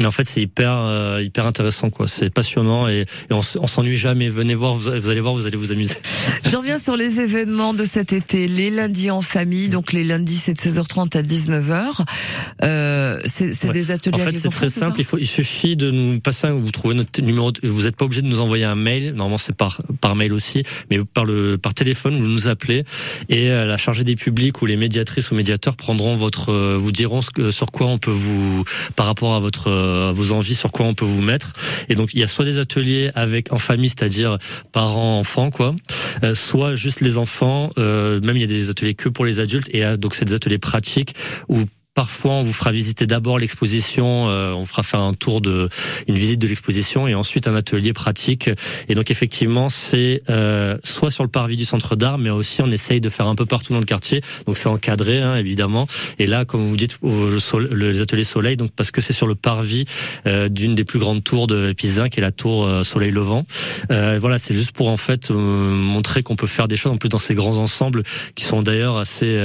mais 0.00 0.06
en 0.06 0.10
fait, 0.10 0.24
c'est 0.24 0.40
hyper, 0.42 0.72
euh, 0.72 1.22
hyper 1.22 1.46
intéressant, 1.46 1.90
quoi. 1.90 2.06
C'est 2.08 2.30
passionnant 2.30 2.88
et, 2.88 3.00
et 3.30 3.32
on, 3.32 3.40
s'ennuie 3.42 3.96
jamais. 3.96 4.28
Venez 4.28 4.54
voir, 4.54 4.74
vous, 4.74 4.90
vous 4.90 5.10
allez 5.10 5.20
voir, 5.20 5.34
vous 5.34 5.46
allez 5.46 5.56
vous 5.56 5.72
amuser. 5.72 5.94
Je 6.48 6.56
reviens 6.56 6.78
sur 6.78 6.96
les 6.96 7.20
événements 7.20 7.74
de 7.74 7.84
cet 7.84 8.12
été. 8.12 8.48
Les 8.48 8.70
lundis 8.70 9.10
en 9.10 9.22
famille, 9.22 9.68
donc 9.68 9.92
les 9.92 10.04
lundis 10.04 10.36
c'est 10.36 10.52
de 10.54 10.58
16h30 10.58 11.16
à 11.16 11.22
19h. 11.22 12.04
Euh, 12.62 13.20
c'est 13.24 13.48
Ouais. 13.66 13.72
des 13.72 13.90
ateliers 13.90 14.14
En 14.14 14.18
fait, 14.24 14.36
c'est 14.36 14.48
très 14.48 14.68
simple. 14.68 14.96
Il 15.00 15.04
faut, 15.04 15.18
il 15.18 15.26
suffit 15.26 15.76
de 15.76 15.90
nous 15.90 16.20
passer. 16.20 16.48
Vous 16.50 16.70
trouvez 16.70 16.94
notre 16.94 17.20
numéro. 17.22 17.50
de- 17.52 17.66
Vous 17.68 17.82
n'êtes 17.82 17.96
pas 17.96 18.04
obligé 18.04 18.22
de 18.22 18.26
nous 18.28 18.40
envoyer 18.40 18.64
un 18.64 18.74
mail. 18.76 19.12
Normalement, 19.14 19.38
c'est 19.38 19.54
par 19.56 19.80
par 20.00 20.14
mail 20.14 20.32
aussi, 20.32 20.62
mais 20.90 20.98
par 21.04 21.24
le 21.24 21.58
par 21.58 21.74
téléphone, 21.74 22.18
vous 22.18 22.28
nous 22.28 22.48
appelez 22.48 22.84
et 23.28 23.50
euh, 23.50 23.66
la 23.66 23.76
chargée 23.76 24.04
des 24.04 24.16
publics 24.16 24.60
ou 24.62 24.66
les 24.66 24.76
médiatrices 24.76 25.30
ou 25.30 25.34
médiateurs 25.34 25.76
prendront 25.76 26.14
votre, 26.14 26.50
euh, 26.52 26.76
vous 26.78 26.92
diront 26.92 27.20
ce 27.20 27.50
sur 27.50 27.66
quoi 27.72 27.86
on 27.88 27.98
peut 27.98 28.10
vous, 28.10 28.64
par 28.96 29.06
rapport 29.06 29.34
à 29.34 29.40
votre 29.40 29.68
euh, 29.68 29.87
à 29.88 30.12
vos 30.12 30.32
envies, 30.32 30.54
sur 30.54 30.72
quoi 30.72 30.86
on 30.86 30.94
peut 30.94 31.04
vous 31.04 31.22
mettre. 31.22 31.52
Et 31.88 31.94
donc, 31.94 32.10
il 32.14 32.20
y 32.20 32.22
a 32.22 32.28
soit 32.28 32.44
des 32.44 32.58
ateliers 32.58 33.10
avec 33.14 33.52
en 33.52 33.58
famille, 33.58 33.88
c'est-à-dire 33.88 34.38
parents, 34.72 35.18
enfants, 35.18 35.50
quoi, 35.50 35.74
euh, 36.22 36.34
soit 36.34 36.74
juste 36.74 37.00
les 37.00 37.18
enfants. 37.18 37.70
Euh, 37.78 38.20
même 38.20 38.36
il 38.36 38.40
y 38.40 38.44
a 38.44 38.48
des 38.48 38.70
ateliers 38.70 38.94
que 38.94 39.08
pour 39.08 39.24
les 39.24 39.40
adultes 39.40 39.68
et 39.72 39.84
euh, 39.84 39.96
donc 39.96 40.14
c'est 40.14 40.24
des 40.24 40.34
ateliers 40.34 40.58
pratiques 40.58 41.14
où 41.48 41.58
parfois 41.98 42.30
on 42.30 42.42
vous 42.44 42.52
fera 42.52 42.70
visiter 42.70 43.08
d'abord 43.08 43.40
l'exposition, 43.40 44.28
euh, 44.28 44.52
on 44.52 44.66
fera 44.66 44.84
faire 44.84 45.00
un 45.00 45.14
tour 45.14 45.40
de 45.40 45.68
une 46.06 46.14
visite 46.14 46.38
de 46.38 46.46
l'exposition 46.46 47.08
et 47.08 47.16
ensuite 47.16 47.48
un 47.48 47.56
atelier 47.56 47.92
pratique. 47.92 48.48
Et 48.88 48.94
donc 48.94 49.10
effectivement 49.10 49.68
c'est 49.68 50.22
euh, 50.30 50.78
soit 50.84 51.10
sur 51.10 51.24
le 51.24 51.28
parvis 51.28 51.56
du 51.56 51.64
centre 51.64 51.96
d'art, 51.96 52.16
mais 52.16 52.30
aussi 52.30 52.62
on 52.62 52.70
essaye 52.70 53.00
de 53.00 53.08
faire 53.08 53.26
un 53.26 53.34
peu 53.34 53.46
partout 53.46 53.72
dans 53.72 53.80
le 53.80 53.84
quartier. 53.84 54.22
Donc 54.46 54.58
c'est 54.58 54.68
encadré 54.68 55.20
hein, 55.20 55.34
évidemment. 55.34 55.88
Et 56.20 56.28
là, 56.28 56.44
comme 56.44 56.68
vous 56.68 56.76
dites, 56.76 56.98
le 57.02 57.74
les 57.74 58.00
ateliers 58.00 58.22
soleil, 58.22 58.56
donc 58.56 58.70
parce 58.76 58.92
que 58.92 59.00
c'est 59.00 59.12
sur 59.12 59.26
le 59.26 59.34
parvis 59.34 59.84
euh, 60.28 60.48
d'une 60.48 60.76
des 60.76 60.84
plus 60.84 61.00
grandes 61.00 61.24
tours 61.24 61.48
de 61.48 61.72
Pisa, 61.72 62.08
qui 62.08 62.20
est 62.20 62.22
la 62.22 62.30
tour 62.30 62.64
euh, 62.64 62.84
Soleil 62.84 63.10
Levant. 63.10 63.44
Euh, 63.90 64.18
voilà, 64.20 64.38
c'est 64.38 64.54
juste 64.54 64.70
pour 64.70 64.88
en 64.88 64.96
fait 64.96 65.32
euh, 65.32 65.34
montrer 65.34 66.22
qu'on 66.22 66.36
peut 66.36 66.46
faire 66.46 66.68
des 66.68 66.76
choses 66.76 66.92
en 66.92 66.96
plus 66.96 67.08
dans 67.08 67.18
ces 67.18 67.34
grands 67.34 67.56
ensembles 67.56 68.04
qui 68.36 68.44
sont 68.44 68.62
d'ailleurs 68.62 68.98
assez, 68.98 69.36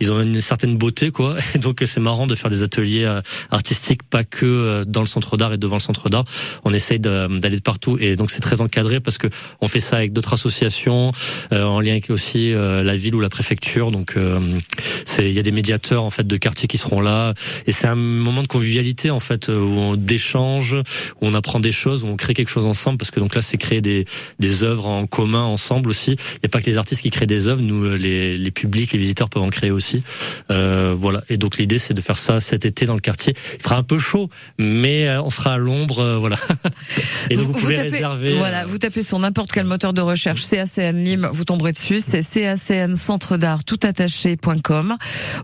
ils 0.00 0.12
ont 0.12 0.20
une 0.20 0.40
certaine 0.40 0.76
beauté 0.76 1.12
quoi. 1.12 1.36
c'est 1.84 2.00
marrant 2.00 2.26
de 2.26 2.34
faire 2.34 2.50
des 2.50 2.62
ateliers 2.62 3.04
euh, 3.04 3.20
artistiques 3.50 4.02
pas 4.02 4.24
que 4.24 4.46
euh, 4.46 4.84
dans 4.86 5.00
le 5.00 5.06
centre 5.06 5.36
d'art 5.36 5.52
et 5.52 5.58
devant 5.58 5.76
le 5.76 5.80
centre 5.80 6.08
d'art. 6.08 6.24
On 6.64 6.72
essaye 6.72 7.00
d'aller 7.00 7.56
de 7.56 7.60
partout 7.60 7.98
et 8.00 8.16
donc 8.16 8.30
c'est 8.30 8.40
très 8.40 8.60
encadré 8.60 9.00
parce 9.00 9.18
que 9.18 9.26
on 9.60 9.68
fait 9.68 9.80
ça 9.80 9.96
avec 9.96 10.12
d'autres 10.12 10.32
associations 10.32 11.12
euh, 11.52 11.64
en 11.64 11.80
lien 11.80 11.92
avec 11.92 12.10
aussi 12.10 12.52
la 12.52 12.96
ville 12.96 13.14
ou 13.14 13.20
la 13.20 13.28
préfecture. 13.28 13.90
Donc 13.90 14.16
il 14.16 15.32
y 15.32 15.38
a 15.38 15.42
des 15.42 15.50
médiateurs 15.50 16.04
en 16.04 16.10
fait 16.10 16.26
de 16.26 16.36
quartier 16.36 16.68
qui 16.68 16.78
seront 16.78 17.00
là 17.00 17.34
et 17.66 17.72
c'est 17.72 17.86
un 17.86 17.94
moment 17.94 18.42
de 18.42 18.46
convivialité 18.46 19.10
en 19.10 19.20
fait 19.20 19.48
où 19.48 19.52
on 19.52 19.96
d'échange, 19.96 20.74
où 20.74 21.26
on 21.26 21.34
apprend 21.34 21.60
des 21.60 21.72
choses, 21.72 22.04
où 22.04 22.06
on 22.06 22.16
crée 22.16 22.34
quelque 22.34 22.48
chose 22.48 22.66
ensemble 22.66 22.98
parce 22.98 23.10
que 23.10 23.20
donc 23.20 23.34
là 23.34 23.42
c'est 23.42 23.58
créer 23.58 23.80
des 23.80 24.62
œuvres 24.62 24.86
en 24.86 25.06
commun 25.06 25.42
ensemble 25.42 25.90
aussi. 25.90 26.12
Il 26.12 26.40
n'y 26.42 26.46
a 26.46 26.48
pas 26.48 26.60
que 26.60 26.66
les 26.66 26.78
artistes 26.78 27.02
qui 27.02 27.10
créent 27.10 27.26
des 27.26 27.48
œuvres, 27.48 27.62
nous 27.62 27.94
les 27.94 28.50
publics, 28.50 28.92
les 28.92 28.98
visiteurs 28.98 29.28
peuvent 29.28 29.42
en 29.42 29.50
créer 29.50 29.70
aussi. 29.70 30.02
Voilà 30.48 31.22
et 31.28 31.36
donc 31.36 31.58
l'idée 31.66 31.78
c'est 31.78 31.94
de 31.94 32.00
faire 32.00 32.16
ça 32.16 32.38
cet 32.38 32.64
été 32.64 32.86
dans 32.86 32.94
le 32.94 33.00
quartier. 33.00 33.34
Il 33.56 33.62
fera 33.62 33.76
un 33.76 33.82
peu 33.82 33.98
chaud, 33.98 34.30
mais 34.56 35.08
euh, 35.08 35.20
on 35.20 35.30
sera 35.30 35.54
à 35.54 35.58
l'ombre, 35.58 35.98
euh, 35.98 36.16
voilà. 36.16 36.36
et 37.30 37.34
donc 37.34 37.46
vous, 37.46 37.52
pouvez 37.54 37.74
tapez, 37.74 37.88
réserver. 37.88 38.34
Voilà, 38.34 38.62
euh, 38.62 38.66
vous 38.66 38.78
tapez 38.78 39.02
sur 39.02 39.18
n'importe 39.18 39.50
quel 39.50 39.64
moteur 39.64 39.92
de 39.92 40.00
recherche 40.00 40.46
CACN 40.46 40.96
Lim, 40.96 41.28
vous 41.32 41.44
tomberez 41.44 41.72
dessus. 41.72 42.00
C'est 42.00 42.22
CACN 42.22 42.94
Centre 42.94 43.36
d'Art 43.36 43.64
toutattaché.com. 43.64 44.96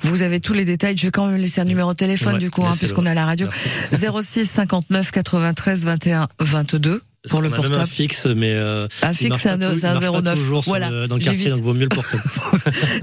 Vous 0.03 0.23
avez 0.23 0.39
tous 0.39 0.55
les 0.55 0.65
détails. 0.65 0.97
Je 0.97 1.07
vais 1.07 1.11
quand 1.11 1.27
même 1.27 1.41
laisser 1.41 1.61
un 1.61 1.65
numéro 1.65 1.93
de 1.93 1.97
téléphone 1.97 2.35
Ouais, 2.35 2.39
du 2.39 2.51
coup, 2.51 2.65
hein, 2.65 2.75
puisqu'on 2.79 3.05
est 3.05 3.11
à 3.11 3.15
la 3.15 3.27
radio. 3.27 3.49
Merci. 3.91 4.07
06 4.23 4.47
59 4.47 5.11
93 5.11 5.85
21 5.85 6.29
22 6.39 7.03
pour 7.31 7.41
le 7.41 7.49
même 7.51 7.59
un 7.61 7.63
portable. 7.63 7.87
fixe, 7.89 8.27
mais 8.27 8.53
euh, 8.53 8.87
Un 9.03 9.13
fixe, 9.13 9.39
c'est 9.41 9.49
un, 9.51 9.59
pas 9.59 9.71
tout- 9.71 9.77
c'est 9.77 9.87
il 9.87 9.87
un 9.87 9.93
marche 9.95 10.07
pas 10.13 10.21
09. 10.23 10.35
toujours 10.39 10.63
Voilà, 10.67 10.91
le- 10.91 11.07
dans 11.07 11.17
le 11.17 11.21
quartier, 11.23 11.51
donc 11.51 11.63
vaut 11.63 11.73
mieux 11.75 11.81
le 11.83 11.89
portable. 11.89 12.23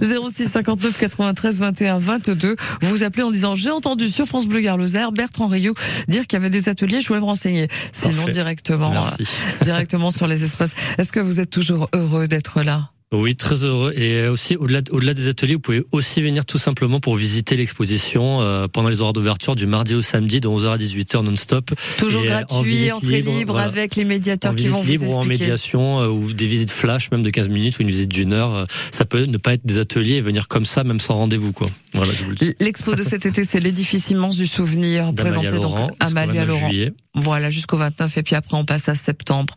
06 0.01 0.47
59 0.49 0.97
93 0.97 1.59
21 1.59 1.97
22. 1.99 2.55
Vous 2.81 3.03
appelez 3.03 3.23
en 3.23 3.31
disant 3.31 3.55
j'ai 3.55 3.71
entendu 3.71 4.09
sur 4.09 4.25
France 4.25 4.47
Bleu 4.47 4.59
Garloser 4.61 5.05
Bertrand 5.13 5.47
Rio 5.47 5.73
dire 6.07 6.27
qu'il 6.27 6.37
y 6.37 6.41
avait 6.41 6.49
des 6.49 6.69
ateliers, 6.69 7.01
je 7.01 7.07
voulais 7.07 7.19
me 7.21 7.25
renseigner. 7.25 7.67
Sinon 7.93 8.17
Parfait. 8.17 8.31
directement 8.31 8.93
euh, 8.93 9.23
directement 9.63 10.11
sur 10.11 10.27
les 10.27 10.43
espaces. 10.43 10.73
Est-ce 10.97 11.11
que 11.11 11.19
vous 11.19 11.39
êtes 11.39 11.49
toujours 11.49 11.89
heureux 11.93 12.27
d'être 12.27 12.61
là? 12.61 12.89
Oui, 13.11 13.35
très 13.35 13.65
heureux. 13.65 13.91
Et 13.95 14.27
aussi, 14.27 14.55
au-delà 14.55 14.81
au-delà 14.91 15.15
des 15.15 15.27
ateliers, 15.27 15.55
vous 15.55 15.59
pouvez 15.59 15.83
aussi 15.91 16.21
venir 16.21 16.45
tout 16.45 16.59
simplement 16.59 16.99
pour 16.99 17.15
visiter 17.15 17.55
l'exposition 17.55 18.41
euh, 18.41 18.67
pendant 18.67 18.87
les 18.89 19.01
horaires 19.01 19.13
d'ouverture 19.13 19.55
du 19.55 19.65
mardi 19.65 19.95
au 19.95 20.03
samedi 20.03 20.39
de 20.39 20.47
11h 20.47 20.73
à 20.73 20.77
18h 20.77 21.23
non-stop. 21.23 21.71
Toujours 21.97 22.23
Et, 22.23 22.29
euh, 22.29 22.35
en 22.49 22.61
gratuit, 22.61 22.71
visite 22.71 22.91
entrée 22.93 23.15
libre, 23.21 23.31
libre 23.35 23.53
voilà. 23.53 23.67
avec 23.67 23.95
les 23.95 24.05
médiateurs 24.05 24.51
En 24.51 24.55
qui 24.55 24.67
vont 24.67 24.81
vous 24.81 24.91
libre 24.91 25.05
ou 25.05 25.13
en 25.13 25.21
expliquer. 25.21 25.39
médiation 25.43 26.01
euh, 26.01 26.07
ou 26.07 26.33
des 26.33 26.45
visites 26.45 26.69
flash 26.69 27.09
même 27.09 27.23
de 27.23 27.31
15 27.31 27.49
minutes 27.49 27.79
ou 27.79 27.81
une 27.81 27.87
visite 27.89 28.09
d'une 28.11 28.31
heure. 28.31 28.53
euh, 28.53 28.63
Ça 28.91 29.05
peut 29.05 29.23
ne 29.25 29.37
pas 29.37 29.55
être 29.55 29.65
des 29.65 29.79
ateliers 29.79 30.15
et 30.17 30.21
venir 30.21 30.47
comme 30.47 30.65
ça 30.65 30.83
même 30.83 30.99
sans 30.99 31.15
rendez-vous 31.15 31.51
quoi. 31.51 31.67
Voilà, 31.95 32.11
je 32.13 32.23
vous 32.23 32.29
le 32.29 32.35
dis. 32.35 32.53
L'expo 32.59 32.93
de 32.93 33.01
cet 33.01 33.25
été, 33.25 33.43
c'est 33.43 33.59
l'édifice 33.59 34.11
immense 34.11 34.35
du 34.35 34.45
souvenir, 34.45 35.15
présenté 35.15 35.57
donc 35.57 35.79
à 35.99 36.09
29 36.09 36.47
Laurent. 36.47 36.69
juillet. 36.69 36.93
Voilà, 37.15 37.49
jusqu'au 37.49 37.75
29, 37.77 38.17
et 38.19 38.21
puis 38.23 38.35
après 38.35 38.55
on 38.55 38.65
passe 38.65 38.87
à 38.87 38.93
septembre. 38.93 39.55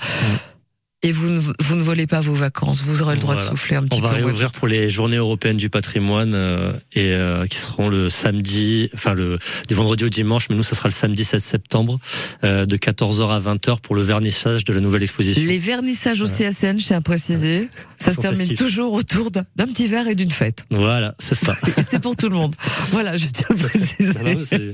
Et 1.05 1.11
vous 1.11 1.29
ne, 1.31 1.41
vous 1.41 1.75
ne 1.75 1.83
volez 1.83 2.07
pas 2.07 2.21
vos 2.21 2.33
vacances, 2.33 2.85
vous 2.85 3.03
aurez 3.03 3.17
le 3.17 3.21
droit 3.21 3.35
de 3.35 3.41
souffler 3.41 3.75
un 3.75 3.83
petit 3.83 3.99
On 3.99 4.03
va 4.03 4.11
peu. 4.11 4.17
réouvrir 4.17 4.53
pour 4.53 4.69
les 4.69 4.88
journées 4.88 5.17
européennes 5.17 5.57
du 5.57 5.69
patrimoine 5.69 6.33
euh, 6.33 6.73
et 6.93 7.11
euh, 7.12 7.45
qui 7.47 7.57
seront 7.59 7.88
le 7.88 8.09
samedi, 8.09 8.88
enfin 8.95 9.12
le 9.12 9.41
du 9.67 9.75
vendredi 9.75 10.05
au 10.05 10.09
dimanche, 10.09 10.49
mais 10.49 10.55
nous 10.55 10.62
ça 10.62 10.77
sera 10.77 10.88
le 10.88 10.93
samedi 10.93 11.25
16 11.25 11.43
septembre 11.43 11.99
euh, 12.45 12.67
de 12.67 12.77
14h 12.77 13.29
à 13.31 13.41
20h 13.41 13.81
pour 13.81 13.97
le 13.97 14.03
vernissage 14.03 14.62
de 14.62 14.73
la 14.73 14.81
nouvelle 14.81 15.03
exposition. 15.03 15.43
Les 15.45 15.59
vernissages 15.59 16.23
au 16.23 16.27
CACN, 16.27 16.79
je 16.79 16.87
tiens 16.87 16.99
à 16.99 17.01
préciser, 17.01 17.69
ça 17.99 18.12
se 18.12 18.21
termine 18.21 18.38
festifs. 18.38 18.59
toujours 18.59 18.93
autour 18.93 19.33
d'un 19.33 19.45
petit 19.67 19.88
verre 19.88 20.07
et 20.07 20.15
d'une 20.15 20.31
fête. 20.31 20.65
Voilà, 20.71 21.17
c'est 21.19 21.35
ça. 21.35 21.57
C'est 21.79 21.99
pour 22.01 22.17
tout 22.17 22.29
le 22.29 22.37
monde. 22.37 22.55
Voilà, 22.91 23.17
je 23.17 23.27
tiens 23.27 23.49
à 23.51 23.55
préciser. 23.69 24.73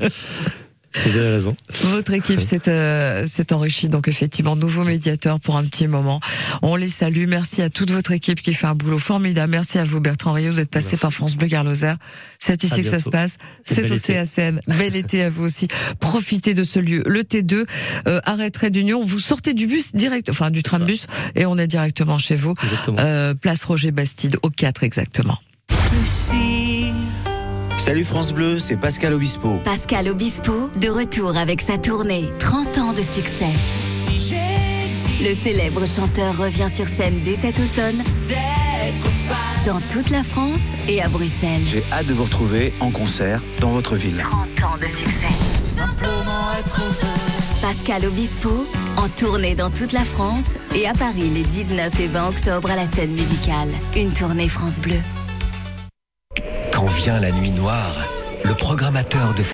Vous 0.94 1.16
avez 1.16 1.29
raison. 1.29 1.57
Votre 1.85 2.14
équipe 2.14 2.40
s'est 2.40 2.68
euh, 2.68 3.27
s'est 3.27 3.53
enrichie, 3.53 3.88
donc 3.88 4.09
effectivement, 4.09 4.57
nouveau 4.57 4.85
médiateur 4.85 5.38
pour 5.38 5.57
un 5.57 5.64
petit 5.64 5.87
moment. 5.87 6.20
On 6.62 6.77
les 6.77 6.88
salue. 6.88 7.27
Merci 7.29 7.62
à 7.62 7.68
toute 7.68 7.90
votre 7.90 8.12
équipe 8.12 8.40
qui 8.40 8.55
fait 8.55 8.66
un 8.66 8.74
boulot 8.74 8.98
formidable. 8.98 9.51
Merci 9.51 9.79
à 9.79 9.85
vous, 9.85 10.01
Bertrand 10.01 10.33
Rio, 10.33 10.53
d'être 10.53 10.70
passé 10.70 10.90
Merci. 10.92 11.03
par 11.03 11.12
France 11.12 11.37
Bleu 11.37 11.46
Garloser. 11.46 11.92
C'est 12.38 12.64
ici 12.64 12.81
À 12.81 12.83
que 12.83 12.88
ça 12.88 13.01
se 13.01 13.11
passe. 13.11 13.37
C'est 13.64 13.90
au. 13.90 13.96
CACN. 13.96 14.61
Bel 14.66 14.96
été 14.96 15.22
à 15.22 15.31
vous 15.31 15.44
aussi. 15.44 15.68
Profitez 16.01 16.55
de 16.55 16.64
ce 16.64 16.79
lieu. 16.79 17.03
Le 17.07 17.22
T2, 17.22 17.66
euh, 18.07 18.20
arrêt 18.24 18.51
trait 18.51 18.70
d'Union. 18.70 19.03
Vous 19.05 19.18
sortez 19.18 19.55
du 19.55 19.66
bus 19.66 19.94
direct, 19.94 20.31
enfin 20.31 20.51
du 20.51 20.62
train 20.62 20.79
de 20.79 20.85
bus, 20.85 21.07
et 21.35 21.46
on 21.46 21.59
est 21.59 21.66
directement 21.66 22.18
chez 22.18 22.37
vous. 22.37 22.55
Exactement. 22.62 22.98
Euh, 23.01 23.35
place 23.35 23.64
Roger 23.64 23.90
Bastide, 23.90 24.38
au 24.42 24.51
4 24.51 24.85
exactement. 24.85 25.38
Salut 27.79 28.05
France 28.05 28.33
Bleu, 28.33 28.59
c'est 28.59 28.77
Pascal 28.77 29.14
Obispo. 29.14 29.61
Pascal 29.64 30.09
Obispo, 30.09 30.69
de 30.77 30.88
retour 30.88 31.37
avec 31.37 31.62
sa 31.62 31.79
tournée 31.79 32.29
30 32.41 32.79
ans 32.79 32.93
de 32.93 33.01
succès. 33.01 33.53
Le 35.21 35.35
célèbre 35.35 35.87
chanteur 35.87 36.37
revient 36.37 36.69
sur 36.73 36.87
scène 36.88 37.21
dès 37.25 37.37
cet 37.37 37.59
automne 37.59 38.03
dans 39.64 39.81
toute 39.93 40.11
la 40.11 40.23
France 40.23 40.61
et 40.88 41.01
à 41.03 41.09
Bruxelles. 41.09 41.62
J'ai 41.67 41.83
hâte 41.93 42.07
de 42.07 42.14
vous 42.14 42.25
retrouver 42.25 42.75
en 42.81 42.91
concert 42.91 43.43
dans 43.61 43.71
votre 43.71 43.97
ville. 43.97 44.25
30 44.29 44.41
ans 44.64 44.77
de 44.77 44.87
succès. 44.87 45.83
Pascal 47.62 48.07
Obispo, 48.07 48.67
en 48.97 49.09
tournée 49.09 49.55
dans 49.55 49.71
toute 49.71 49.93
la 49.93 50.05
France 50.05 50.47
et 50.75 50.87
à 50.87 50.95
Paris 50.95 51.31
les 51.33 51.43
19 51.43 52.01
et 52.01 52.09
20 52.09 52.29
octobre 52.29 52.71
à 52.71 52.77
la 52.77 52.87
scène 52.87 53.12
musicale. 53.12 53.69
Une 53.97 54.12
tournée 54.12 54.49
France 54.49 54.81
Bleu. 54.81 54.99
Quand 56.79 56.87
vient 56.87 57.19
la 57.19 57.33
nuit 57.33 57.51
noire, 57.51 58.07
le 58.45 58.55
programmateur 58.55 59.35
de 59.35 59.43